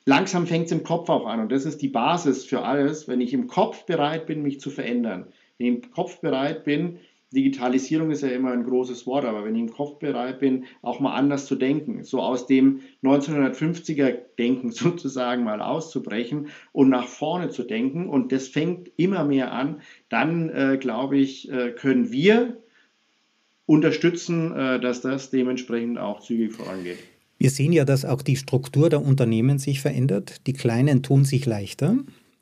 [0.06, 1.40] langsam fängt es im Kopf auch an.
[1.40, 4.70] Und das ist die Basis für alles, wenn ich im Kopf bereit bin, mich zu
[4.70, 5.26] verändern,
[5.58, 6.98] wenn ich im Kopf bereit bin,
[7.34, 10.98] Digitalisierung ist ja immer ein großes Wort, aber wenn ich im Kopf bereit bin, auch
[10.98, 17.50] mal anders zu denken, so aus dem 1950er Denken sozusagen mal auszubrechen und nach vorne
[17.50, 22.56] zu denken und das fängt immer mehr an, dann äh, glaube ich, äh, können wir
[23.66, 26.98] unterstützen, äh, dass das dementsprechend auch zügig vorangeht.
[27.36, 30.46] Wir sehen ja, dass auch die Struktur der Unternehmen sich verändert.
[30.46, 31.98] Die Kleinen tun sich leichter.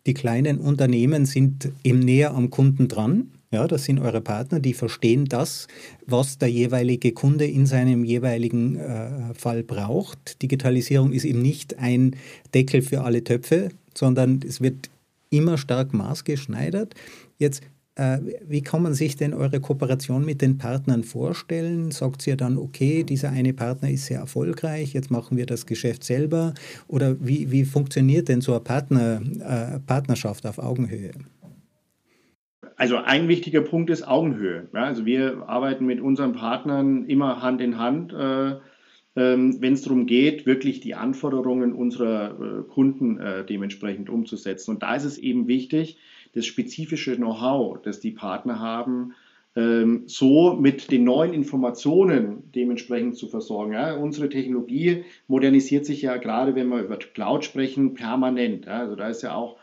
[0.06, 3.32] Die kleinen Unternehmen sind eben näher am Kunden dran.
[3.52, 5.68] Ja, das sind eure Partner, die verstehen das,
[6.04, 10.42] was der jeweilige Kunde in seinem jeweiligen äh, Fall braucht.
[10.42, 12.16] Digitalisierung ist eben nicht ein
[12.54, 14.90] Deckel für alle Töpfe, sondern es wird
[15.30, 16.94] immer stark maßgeschneidert.
[17.38, 17.62] Jetzt,
[17.94, 21.92] äh, wie kann man sich denn eure Kooperation mit den Partnern vorstellen?
[21.92, 26.02] Sagt ihr dann, okay, dieser eine Partner ist sehr erfolgreich, jetzt machen wir das Geschäft
[26.02, 26.52] selber?
[26.88, 31.12] Oder wie, wie funktioniert denn so eine Partner, äh, Partnerschaft auf Augenhöhe?
[32.76, 34.68] Also ein wichtiger Punkt ist Augenhöhe.
[34.74, 38.56] Ja, also wir arbeiten mit unseren Partnern immer Hand in Hand, äh,
[39.16, 44.72] ähm, wenn es darum geht, wirklich die Anforderungen unserer äh, Kunden äh, dementsprechend umzusetzen.
[44.72, 45.96] Und da ist es eben wichtig,
[46.34, 49.14] das spezifische Know-how, das die Partner haben,
[49.56, 53.72] ähm, so mit den neuen Informationen dementsprechend zu versorgen.
[53.72, 58.66] Ja, unsere Technologie modernisiert sich ja gerade, wenn wir über Cloud sprechen, permanent.
[58.66, 59.56] Ja, also da ist ja auch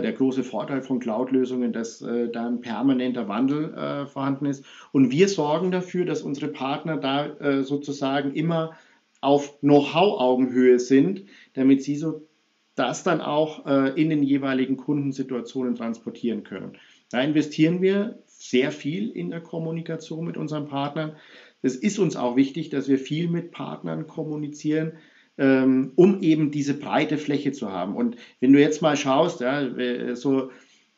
[0.00, 4.64] der große Vorteil von Cloud-Lösungen, dass äh, da ein permanenter Wandel äh, vorhanden ist.
[4.92, 8.72] Und wir sorgen dafür, dass unsere Partner da äh, sozusagen immer
[9.20, 11.24] auf Know-how-Augenhöhe sind,
[11.54, 12.26] damit sie so
[12.74, 16.78] das dann auch äh, in den jeweiligen Kundensituationen transportieren können.
[17.10, 21.16] Da investieren wir sehr viel in der Kommunikation mit unseren Partnern.
[21.60, 24.94] Es ist uns auch wichtig, dass wir viel mit Partnern kommunizieren,
[25.42, 27.96] ähm, um eben diese breite Fläche zu haben.
[27.96, 30.52] Und wenn du jetzt mal schaust, ja, äh, so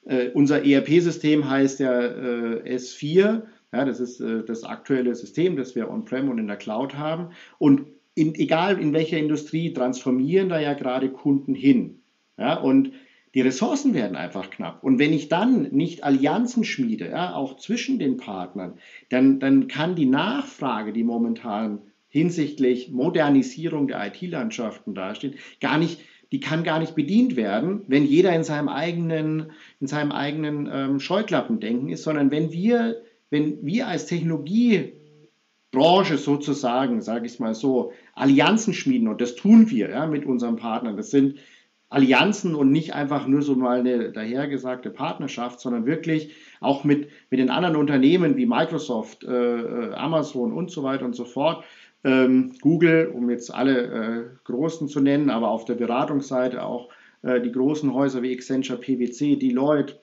[0.05, 5.75] äh, unser ERP-System heißt ja äh, S4, ja, das ist äh, das aktuelle System, das
[5.75, 7.31] wir on-prem und in der Cloud haben.
[7.59, 12.01] Und in, egal in welcher Industrie transformieren da ja gerade Kunden hin.
[12.37, 12.93] Ja, und
[13.33, 14.85] die Ressourcen werden einfach knapp.
[14.85, 18.75] Und wenn ich dann nicht Allianzen schmiede, ja, auch zwischen den Partnern,
[19.09, 21.81] dann, dann kann die Nachfrage, die momentan
[22.15, 25.99] hinsichtlich Modernisierung der IT-Landschaften dasteht, gar nicht,
[26.31, 29.51] die kann gar nicht bedient werden, wenn jeder in seinem eigenen,
[29.81, 37.27] in seinem eigenen ähm, Scheuklappendenken ist, sondern wenn wir, wenn wir als Technologiebranche sozusagen, sage
[37.27, 40.97] ich mal so, Allianzen schmieden und das tun wir ja, mit unseren Partnern.
[40.97, 41.41] Das sind
[41.89, 47.41] Allianzen und nicht einfach nur so mal eine dahergesagte Partnerschaft, sondern wirklich auch mit, mit
[47.41, 51.65] den anderen Unternehmen wie Microsoft, äh, äh, Amazon und so weiter und so fort.
[52.05, 56.91] Ähm, Google, um jetzt alle äh, Großen zu nennen, aber auf der Beratungsseite auch
[57.23, 60.01] äh, die großen Häuser wie Accenture, PwC, Deloitte,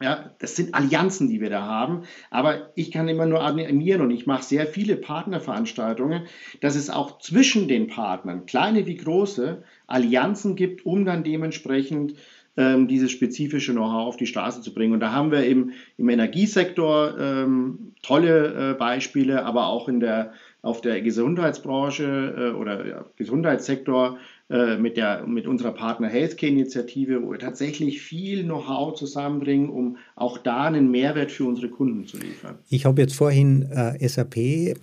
[0.00, 2.02] ja, das sind Allianzen, die wir da haben.
[2.30, 6.24] Aber ich kann immer nur animieren und ich mache sehr viele Partnerveranstaltungen,
[6.60, 12.14] dass es auch zwischen den Partnern, kleine wie große, Allianzen gibt, um dann dementsprechend
[12.58, 14.94] ähm, dieses spezifische Know-how auf die Straße zu bringen.
[14.94, 20.32] Und da haben wir im, im Energiesektor ähm, tolle äh, Beispiele, aber auch in der,
[20.66, 24.18] auf der Gesundheitsbranche äh, oder ja, Gesundheitssektor
[24.50, 30.38] äh, mit, der, mit unserer Partner Healthcare-Initiative, wo wir tatsächlich viel Know-how zusammenbringen, um auch
[30.38, 32.58] da einen Mehrwert für unsere Kunden zu liefern.
[32.68, 34.76] Ich habe jetzt vorhin äh, SAP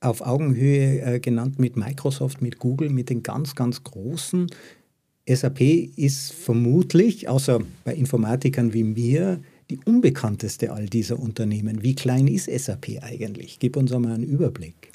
[0.00, 4.48] auf Augenhöhe äh, genannt mit Microsoft, mit Google, mit den ganz, ganz großen.
[5.26, 5.60] SAP
[5.96, 9.40] ist vermutlich, außer bei Informatikern wie mir,
[9.70, 11.82] die unbekannteste all dieser Unternehmen.
[11.82, 13.58] Wie klein ist SAP eigentlich?
[13.60, 14.91] Gib uns einmal einen Überblick.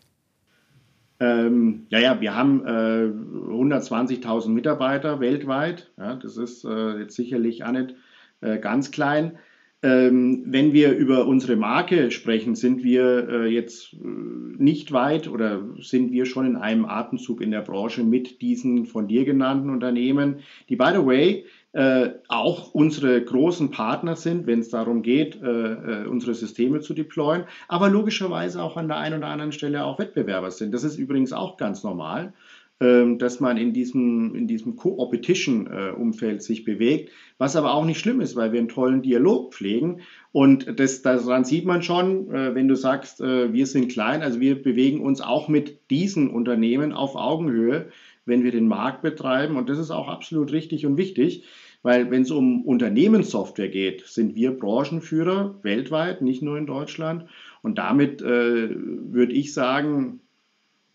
[1.19, 3.09] Ähm, ja, ja, wir haben äh,
[3.51, 5.91] 120.000 Mitarbeiter weltweit.
[5.97, 7.95] Ja, das ist äh, jetzt sicherlich auch nicht
[8.41, 9.37] äh, ganz klein.
[9.83, 15.61] Ähm, wenn wir über unsere Marke sprechen, sind wir äh, jetzt äh, nicht weit oder
[15.79, 20.39] sind wir schon in einem Atemzug in der Branche mit diesen von dir genannten Unternehmen,
[20.67, 21.45] die, by the way,
[21.77, 26.95] äh, auch unsere großen Partner sind, wenn es darum geht, äh, äh, unsere Systeme zu
[26.95, 30.73] deployen, aber logischerweise auch an der einen oder anderen Stelle auch Wettbewerber sind.
[30.73, 32.33] Das ist übrigens auch ganz normal,
[32.79, 38.21] ähm, dass man in diesem, in diesem Co-Opetition-Umfeld sich bewegt, was aber auch nicht schlimm
[38.21, 40.01] ist, weil wir einen tollen Dialog pflegen.
[40.31, 44.39] Und das, daran sieht man schon, äh, wenn du sagst, äh, wir sind klein, also
[44.39, 47.89] wir bewegen uns auch mit diesen Unternehmen auf Augenhöhe
[48.27, 49.55] wenn wir den Markt betreiben.
[49.55, 51.45] Und das ist auch absolut richtig und wichtig,
[51.83, 57.25] weil wenn es um Unternehmenssoftware geht, sind wir Branchenführer weltweit, nicht nur in Deutschland.
[57.61, 60.19] Und damit äh, würde ich sagen,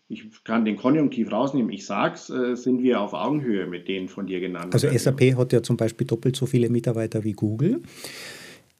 [0.09, 4.07] ich kann den Konjunktiv rausnehmen, ich sage es, äh, sind wir auf Augenhöhe mit den
[4.07, 4.73] von dir genannten.
[4.73, 7.81] Also SAP hat ja zum Beispiel doppelt so viele Mitarbeiter wie Google.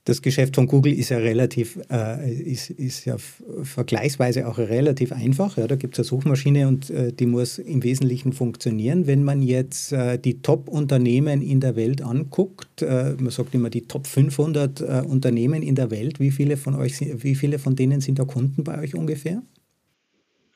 [0.06, 5.56] Das Geschäft von Google ist ja relativ, äh, ist, ist ja vergleichsweise auch relativ einfach.
[5.56, 9.08] Ja, da gibt es eine Suchmaschine und äh, die muss im Wesentlichen funktionieren.
[9.08, 13.88] Wenn man jetzt äh, die Top-Unternehmen in der Welt anguckt, äh, man sagt immer die
[13.88, 18.02] Top 500 äh, Unternehmen in der Welt, wie viele von euch, wie viele von denen
[18.02, 19.42] sind da Kunden bei euch ungefähr?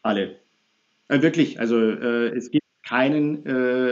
[0.02, 0.36] Alle.
[1.08, 3.48] Äh, wirklich, also es gibt keinen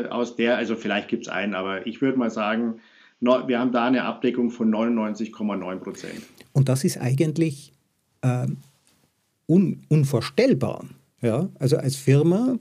[0.09, 2.81] aus der, also vielleicht gibt es einen, aber ich würde mal sagen,
[3.21, 6.21] wir haben da eine Abdeckung von 99,9 Prozent.
[6.53, 7.73] Und das ist eigentlich
[8.21, 8.47] äh,
[9.47, 10.85] un, unvorstellbar.
[11.21, 11.49] Ja?
[11.59, 12.57] Also als Firma,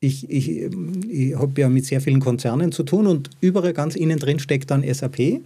[0.00, 4.18] ich, ich, ich habe ja mit sehr vielen Konzernen zu tun und überall ganz innen
[4.18, 5.40] drin steckt dann SAP.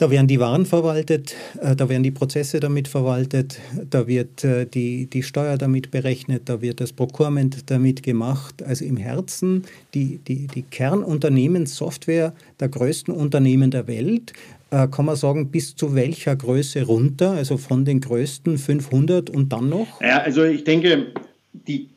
[0.00, 3.58] Da werden die Waren verwaltet, äh, da werden die Prozesse damit verwaltet,
[3.90, 8.62] da wird äh, die, die Steuer damit berechnet, da wird das Procurement damit gemacht.
[8.62, 14.34] Also im Herzen die, die, die Kernunternehmenssoftware der größten Unternehmen der Welt,
[14.70, 19.52] äh, kann man sagen, bis zu welcher Größe runter, also von den größten 500 und
[19.52, 20.00] dann noch?
[20.00, 21.12] Ja, also ich denke,
[21.52, 21.88] die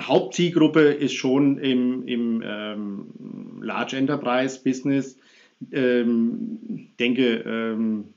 [0.00, 3.06] Hauptzielgruppe ist schon im, im ähm,
[3.60, 5.16] Large Enterprise Business
[5.72, 8.14] ähm, denke, ähm,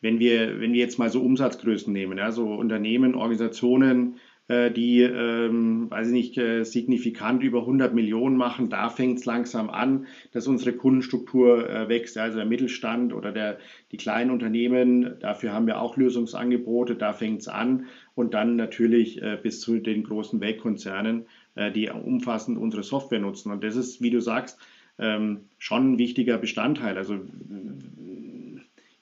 [0.00, 4.16] wenn wir, wenn wir jetzt mal so Umsatzgrößen nehmen, ja, Unternehmen, Organisationen,
[4.50, 9.24] äh, die, ähm, weiß ich nicht, äh, signifikant über 100 Millionen machen, da fängt es
[9.24, 13.58] langsam an, dass unsere Kundenstruktur äh, wächst, also der Mittelstand oder der,
[13.92, 19.22] die kleinen Unternehmen, dafür haben wir auch Lösungsangebote, da fängt es an und dann natürlich
[19.22, 23.52] äh, bis zu den großen Weltkonzernen, äh, die umfassend unsere Software nutzen.
[23.52, 24.58] Und das ist, wie du sagst,
[25.00, 26.96] ähm, schon ein wichtiger Bestandteil.
[26.96, 27.18] Also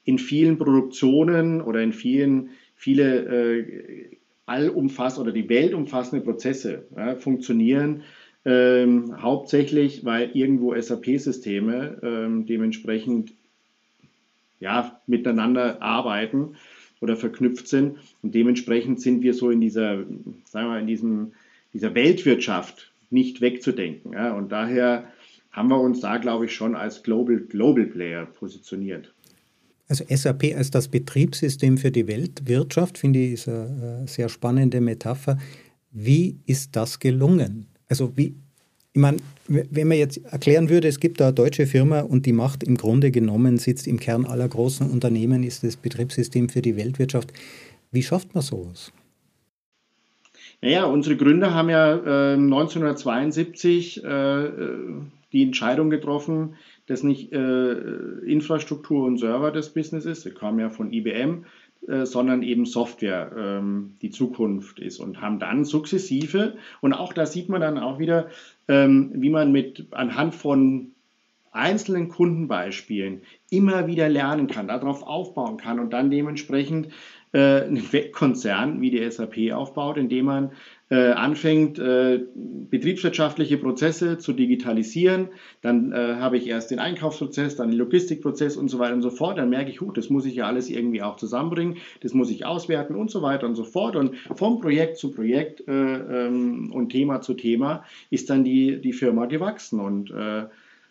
[0.04, 8.02] in vielen Produktionen oder in vielen viele äh, allumfassend oder die weltumfassende Prozesse ja, funktionieren
[8.44, 13.32] ähm, hauptsächlich, weil irgendwo SAP-Systeme ähm, dementsprechend
[14.60, 16.56] ja, miteinander arbeiten
[17.00, 17.98] oder verknüpft sind.
[18.22, 20.04] Und dementsprechend sind wir so in dieser,
[20.44, 21.32] sagen wir, in diesem,
[21.74, 24.12] dieser Weltwirtschaft nicht wegzudenken.
[24.12, 24.34] Ja.
[24.34, 25.12] Und daher
[25.50, 29.12] haben wir uns da, glaube ich, schon als Global, Global Player positioniert.
[29.88, 35.38] Also SAP als das Betriebssystem für die Weltwirtschaft, finde ich, ist eine sehr spannende Metapher.
[35.90, 37.66] Wie ist das gelungen?
[37.88, 38.34] Also wie,
[38.92, 42.32] ich meine, wenn man jetzt erklären würde, es gibt da eine deutsche Firma und die
[42.32, 46.76] macht im Grunde genommen, sitzt im Kern aller großen Unternehmen, ist das Betriebssystem für die
[46.76, 47.32] Weltwirtschaft.
[47.90, 48.92] Wie schafft man sowas?
[50.60, 54.48] Naja, unsere Gründer haben ja äh, 1972 äh,
[55.32, 56.54] die Entscheidung getroffen,
[56.86, 57.72] dass nicht äh,
[58.26, 61.44] Infrastruktur und Server das Business ist, sie kamen ja von IBM,
[61.86, 67.26] äh, sondern eben Software ähm, die Zukunft ist und haben dann sukzessive, und auch da
[67.26, 68.28] sieht man dann auch wieder,
[68.68, 70.92] ähm, wie man mit anhand von
[71.52, 76.88] einzelnen Kundenbeispielen immer wieder lernen kann, darauf aufbauen kann und dann dementsprechend
[77.32, 80.52] äh, einen Webkonzern wie die SAP aufbaut, indem man
[80.90, 85.28] äh, anfängt, äh, betriebswirtschaftliche Prozesse zu digitalisieren.
[85.60, 89.10] Dann äh, habe ich erst den Einkaufsprozess, dann den Logistikprozess und so weiter und so
[89.10, 89.38] fort.
[89.38, 92.46] Dann merke ich, gut, das muss ich ja alles irgendwie auch zusammenbringen, das muss ich
[92.46, 93.96] auswerten und so weiter und so fort.
[93.96, 98.94] Und vom Projekt zu Projekt äh, ähm, und Thema zu Thema ist dann die, die
[98.94, 99.80] Firma gewachsen.
[99.80, 100.46] Und äh,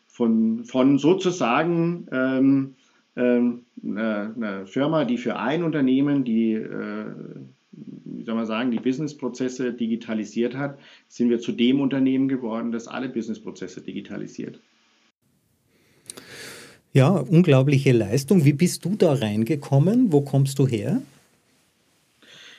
[0.06, 2.76] von, von sozusagen ähm,
[3.18, 7.06] ähm, eine, eine, Firma, die für ein Unternehmen die, äh,
[7.72, 12.88] wie soll man sagen, die Businessprozesse digitalisiert hat, sind wir zu dem Unternehmen geworden, das
[12.88, 14.60] alle Businessprozesse digitalisiert.
[16.94, 18.46] Ja, unglaubliche Leistung.
[18.46, 20.12] Wie bist du da reingekommen?
[20.12, 21.02] Wo kommst du her?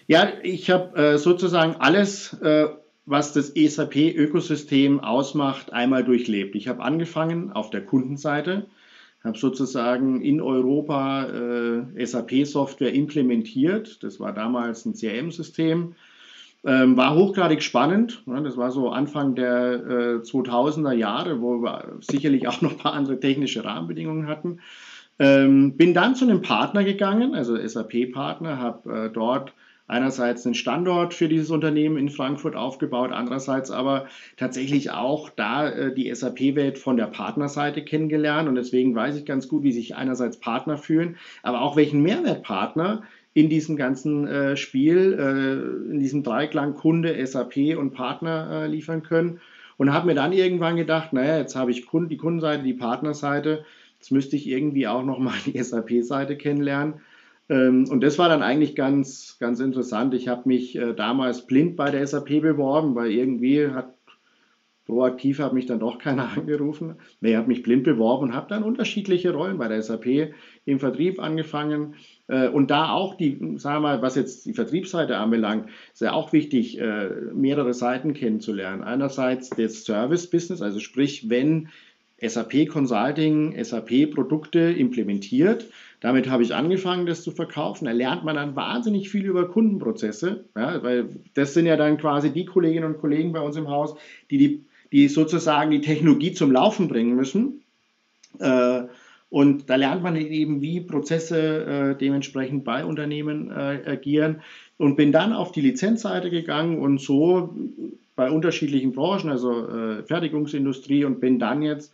[0.07, 2.67] Ja, ich habe äh, sozusagen alles, äh,
[3.05, 6.55] was das SAP-Ökosystem ausmacht, einmal durchlebt.
[6.55, 8.67] Ich habe angefangen auf der Kundenseite
[9.25, 14.03] habe sozusagen in Europa äh, SAP-Software implementiert.
[14.03, 15.95] Das war damals ein CRM-System.
[16.65, 18.23] Ähm, war hochgradig spannend.
[18.27, 18.43] Ne?
[18.43, 22.95] Das war so Anfang der äh, 2000er Jahre, wo wir sicherlich auch noch ein paar
[22.95, 24.61] andere technische Rahmenbedingungen hatten.
[25.21, 29.53] Ähm, bin dann zu einem Partner gegangen, also SAP-Partner, habe äh, dort
[29.89, 35.95] einerseits einen Standort für dieses Unternehmen in Frankfurt aufgebaut, andererseits aber tatsächlich auch da äh,
[35.95, 38.49] die SAP-Welt von der Partnerseite kennengelernt.
[38.49, 42.43] Und deswegen weiß ich ganz gut, wie sich einerseits Partner fühlen, aber auch welchen Mehrwert
[42.43, 48.67] Partner in diesem ganzen äh, Spiel, äh, in diesem Dreiklang Kunde, SAP und Partner äh,
[48.67, 49.41] liefern können.
[49.79, 53.65] Und habe mir dann irgendwann gedacht, naja, jetzt habe ich Kunden, die Kundenseite, die Partnerseite,
[53.99, 56.95] jetzt müsste ich irgendwie auch nochmal die SAP-Seite kennenlernen
[57.55, 60.15] und das war dann eigentlich ganz, ganz interessant.
[60.15, 63.95] Ich habe mich äh, damals blind bei der SAP beworben, weil irgendwie hat
[64.89, 66.97] proaktiv hat mich dann doch keiner angerufen.
[67.21, 70.33] Nee, hat mich blind beworben und habe dann unterschiedliche Rollen bei der SAP
[70.65, 71.95] im Vertrieb angefangen.
[72.27, 76.13] Äh, und da auch die, sagen wir mal, was jetzt die Vertriebsseite anbelangt, ist ja
[76.13, 78.83] auch wichtig, äh, mehrere Seiten kennenzulernen.
[78.83, 81.69] Einerseits das Service-Business, also sprich, wenn
[82.21, 85.67] SAP Consulting SAP Produkte implementiert.
[86.01, 87.87] Damit habe ich angefangen, das zu verkaufen.
[87.87, 92.31] Da lernt man dann wahnsinnig viel über Kundenprozesse, ja, weil das sind ja dann quasi
[92.31, 93.97] die Kolleginnen und Kollegen bei uns im Haus,
[94.31, 97.63] die, die, die sozusagen die Technologie zum Laufen bringen müssen.
[98.39, 98.83] Äh,
[99.31, 104.41] und da lernt man eben, wie Prozesse äh, dementsprechend bei Unternehmen äh, agieren.
[104.79, 107.55] Und bin dann auf die Lizenzseite gegangen und so
[108.15, 111.93] bei unterschiedlichen Branchen, also äh, Fertigungsindustrie und bin dann jetzt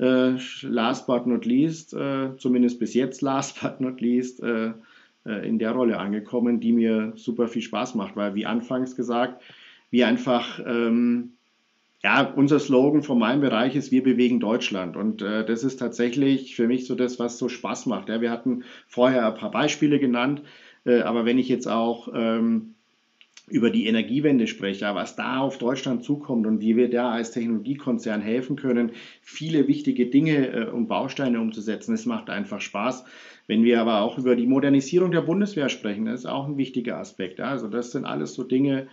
[0.00, 4.72] last but not least, äh, zumindest bis jetzt last but not least, äh,
[5.26, 9.42] äh, in der Rolle angekommen, die mir super viel Spaß macht, weil wie anfangs gesagt,
[9.90, 11.32] wir einfach, ähm,
[12.02, 16.56] ja, unser Slogan von meinem Bereich ist, wir bewegen Deutschland und äh, das ist tatsächlich
[16.56, 18.08] für mich so das, was so Spaß macht.
[18.08, 18.22] Ja.
[18.22, 20.42] Wir hatten vorher ein paar Beispiele genannt,
[20.86, 22.74] aber wenn ich jetzt auch ähm,
[23.50, 28.20] über die Energiewende spreche, was da auf Deutschland zukommt und wie wir da als Technologiekonzern
[28.20, 28.92] helfen können,
[29.22, 31.94] viele wichtige Dinge äh, und Bausteine umzusetzen.
[31.94, 33.04] Es macht einfach Spaß.
[33.46, 36.98] Wenn wir aber auch über die Modernisierung der Bundeswehr sprechen, das ist auch ein wichtiger
[36.98, 37.40] Aspekt.
[37.40, 38.86] Also das sind alles so Dinge,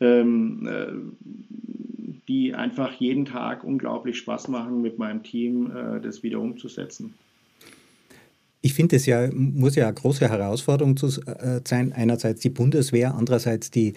[0.00, 6.40] ähm, äh, die einfach jeden Tag unglaublich Spaß machen, mit meinem Team äh, das wieder
[6.40, 7.14] umzusetzen.
[8.64, 11.92] Ich finde es ja, muss ja eine große Herausforderung zu, äh, sein.
[11.92, 13.94] Einerseits die Bundeswehr, andererseits die,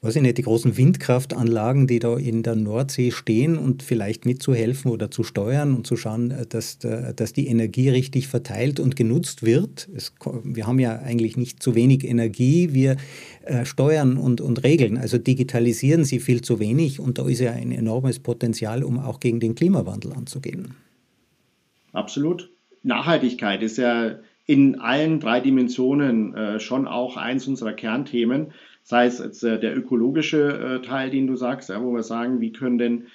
[0.00, 4.92] weiß ich nicht, die großen Windkraftanlagen, die da in der Nordsee stehen und vielleicht mitzuhelfen
[4.92, 8.94] oder zu steuern und zu schauen, äh, dass, äh, dass die Energie richtig verteilt und
[8.94, 9.88] genutzt wird.
[9.92, 10.12] Es,
[10.44, 12.72] wir haben ja eigentlich nicht zu wenig Energie.
[12.72, 12.96] Wir
[13.44, 17.50] äh, steuern und, und regeln, also digitalisieren sie viel zu wenig und da ist ja
[17.50, 20.76] ein enormes Potenzial, um auch gegen den Klimawandel anzugehen.
[21.92, 22.55] Absolut.
[22.86, 28.52] Nachhaltigkeit ist ja in allen drei Dimensionen äh, schon auch eins unserer Kernthemen,
[28.84, 32.52] sei es jetzt, äh, der ökologische äh, Teil, den du sagst, wo wir sagen, wie
[32.52, 33.06] können denn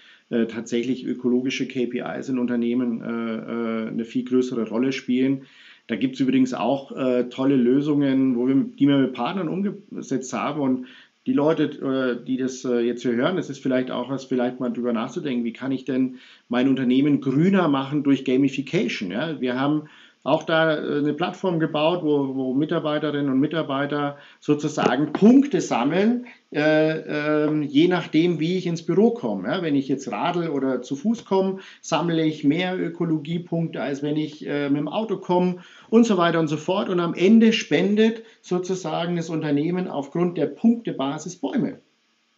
[0.47, 5.41] tatsächlich ökologische KPIs in Unternehmen eine viel größere Rolle spielen.
[5.87, 6.93] Da gibt es übrigens auch
[7.29, 10.87] tolle Lösungen, wo wir, die wir mit Partnern umgesetzt haben und
[11.25, 14.91] die Leute, die das jetzt hier hören, das ist vielleicht auch was, vielleicht mal drüber
[14.91, 16.17] nachzudenken, wie kann ich denn
[16.49, 19.11] mein Unternehmen grüner machen durch Gamification?
[19.11, 19.39] Ja?
[19.39, 19.83] Wir haben
[20.23, 26.59] auch da äh, eine Plattform gebaut, wo, wo Mitarbeiterinnen und Mitarbeiter sozusagen Punkte sammeln, äh,
[26.59, 29.47] äh, je nachdem, wie ich ins Büro komme.
[29.47, 34.17] Ja, wenn ich jetzt radel oder zu Fuß komme, sammle ich mehr Ökologiepunkte, als wenn
[34.17, 35.57] ich äh, mit dem Auto komme
[35.89, 36.89] und so weiter und so fort.
[36.89, 41.79] Und am Ende spendet sozusagen das Unternehmen aufgrund der Punktebasis Bäume.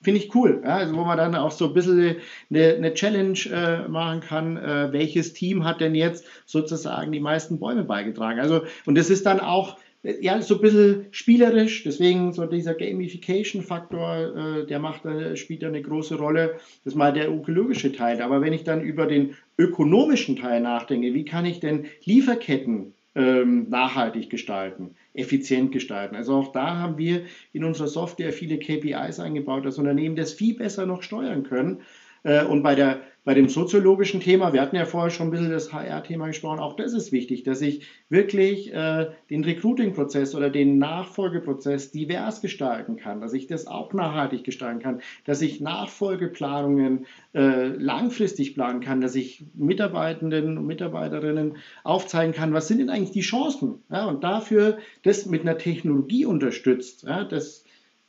[0.04, 0.62] Finde ich cool.
[0.64, 2.18] Ja, also wo man dann auch so ein bisschen
[2.50, 7.58] eine, eine Challenge äh, machen kann, äh, welches Team hat denn jetzt sozusagen die meisten
[7.58, 8.40] Bäume beigetragen.
[8.40, 14.36] Also, und das ist dann auch ja, so ein bisschen spielerisch, deswegen so dieser Gamification-Faktor,
[14.36, 16.56] äh, der macht, äh, spielt da eine große Rolle.
[16.84, 18.22] Das ist mal der ökologische Teil.
[18.22, 23.70] Aber wenn ich dann über den ökonomischen Teil nachdenke, wie kann ich denn Lieferketten ähm,
[23.70, 26.16] nachhaltig gestalten, effizient gestalten.
[26.16, 30.56] Also auch da haben wir in unserer Software viele KPIs eingebaut, dass Unternehmen das viel
[30.56, 31.82] besser noch steuern können.
[32.24, 35.50] Äh, und bei der bei dem soziologischen Thema, wir hatten ja vorher schon ein bisschen
[35.50, 40.78] das HR-Thema gesprochen, auch das ist wichtig, dass ich wirklich äh, den Recruiting-Prozess oder den
[40.78, 47.68] Nachfolgeprozess divers gestalten kann, dass ich das auch nachhaltig gestalten kann, dass ich Nachfolgeplanungen äh,
[47.68, 51.56] langfristig planen kann, dass ich Mitarbeitenden und Mitarbeiterinnen
[51.86, 53.84] aufzeigen kann, was sind denn eigentlich die Chancen.
[53.90, 57.63] Ja, und dafür das mit einer Technologie unterstützt, ja, das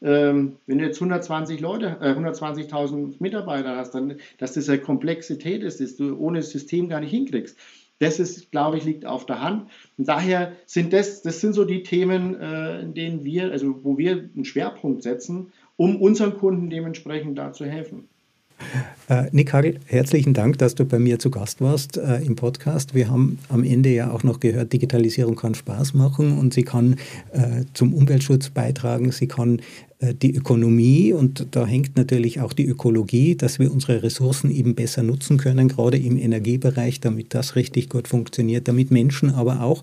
[0.05, 5.63] ähm, wenn du jetzt 120 Leute, äh, 120.000 Mitarbeiter hast, dann, dass das eine Komplexität
[5.63, 7.57] ist, die du ohne System gar nicht hinkriegst.
[8.01, 9.71] Das ist, glaube ich, liegt auf der Hand.
[9.97, 13.97] Und daher sind das, das sind so die Themen, äh, in denen wir, also wo
[13.97, 18.09] wir einen Schwerpunkt setzen, um unseren Kunden dementsprechend da zu helfen.
[19.09, 22.95] Äh, Nick Hagel, herzlichen Dank, dass du bei mir zu Gast warst äh, im Podcast.
[22.95, 26.97] Wir haben am Ende ja auch noch gehört, Digitalisierung kann Spaß machen und sie kann
[27.33, 29.61] äh, zum Umweltschutz beitragen, sie kann
[29.99, 34.75] äh, die Ökonomie und da hängt natürlich auch die Ökologie, dass wir unsere Ressourcen eben
[34.75, 39.83] besser nutzen können, gerade im Energiebereich, damit das richtig gut funktioniert, damit Menschen aber auch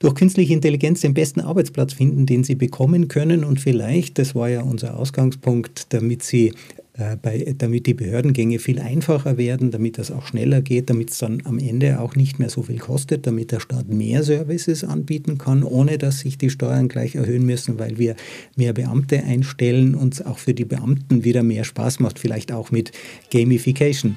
[0.00, 4.48] durch künstliche Intelligenz den besten Arbeitsplatz finden, den sie bekommen können und vielleicht, das war
[4.48, 6.54] ja unser Ausgangspunkt, damit sie
[6.94, 11.18] äh, bei, damit die Behördengänge viel einfacher werden, damit das auch schneller geht, damit es
[11.18, 15.36] dann am Ende auch nicht mehr so viel kostet, damit der Staat mehr Services anbieten
[15.36, 18.16] kann, ohne dass sich die Steuern gleich erhöhen müssen, weil wir
[18.56, 22.70] mehr Beamte einstellen und es auch für die Beamten wieder mehr Spaß macht, vielleicht auch
[22.70, 22.92] mit
[23.30, 24.16] Gamification.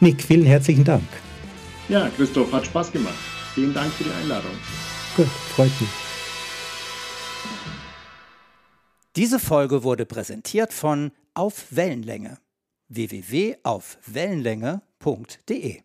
[0.00, 1.04] Nick, vielen herzlichen Dank.
[1.88, 3.14] Ja, Christoph, hat Spaß gemacht.
[3.54, 4.50] Vielen Dank für die Einladung.
[5.16, 5.90] Gut, freut mich.
[9.14, 12.38] Diese Folge wurde präsentiert von auf Wellenlänge
[12.88, 15.83] www.aufwellenlänge.de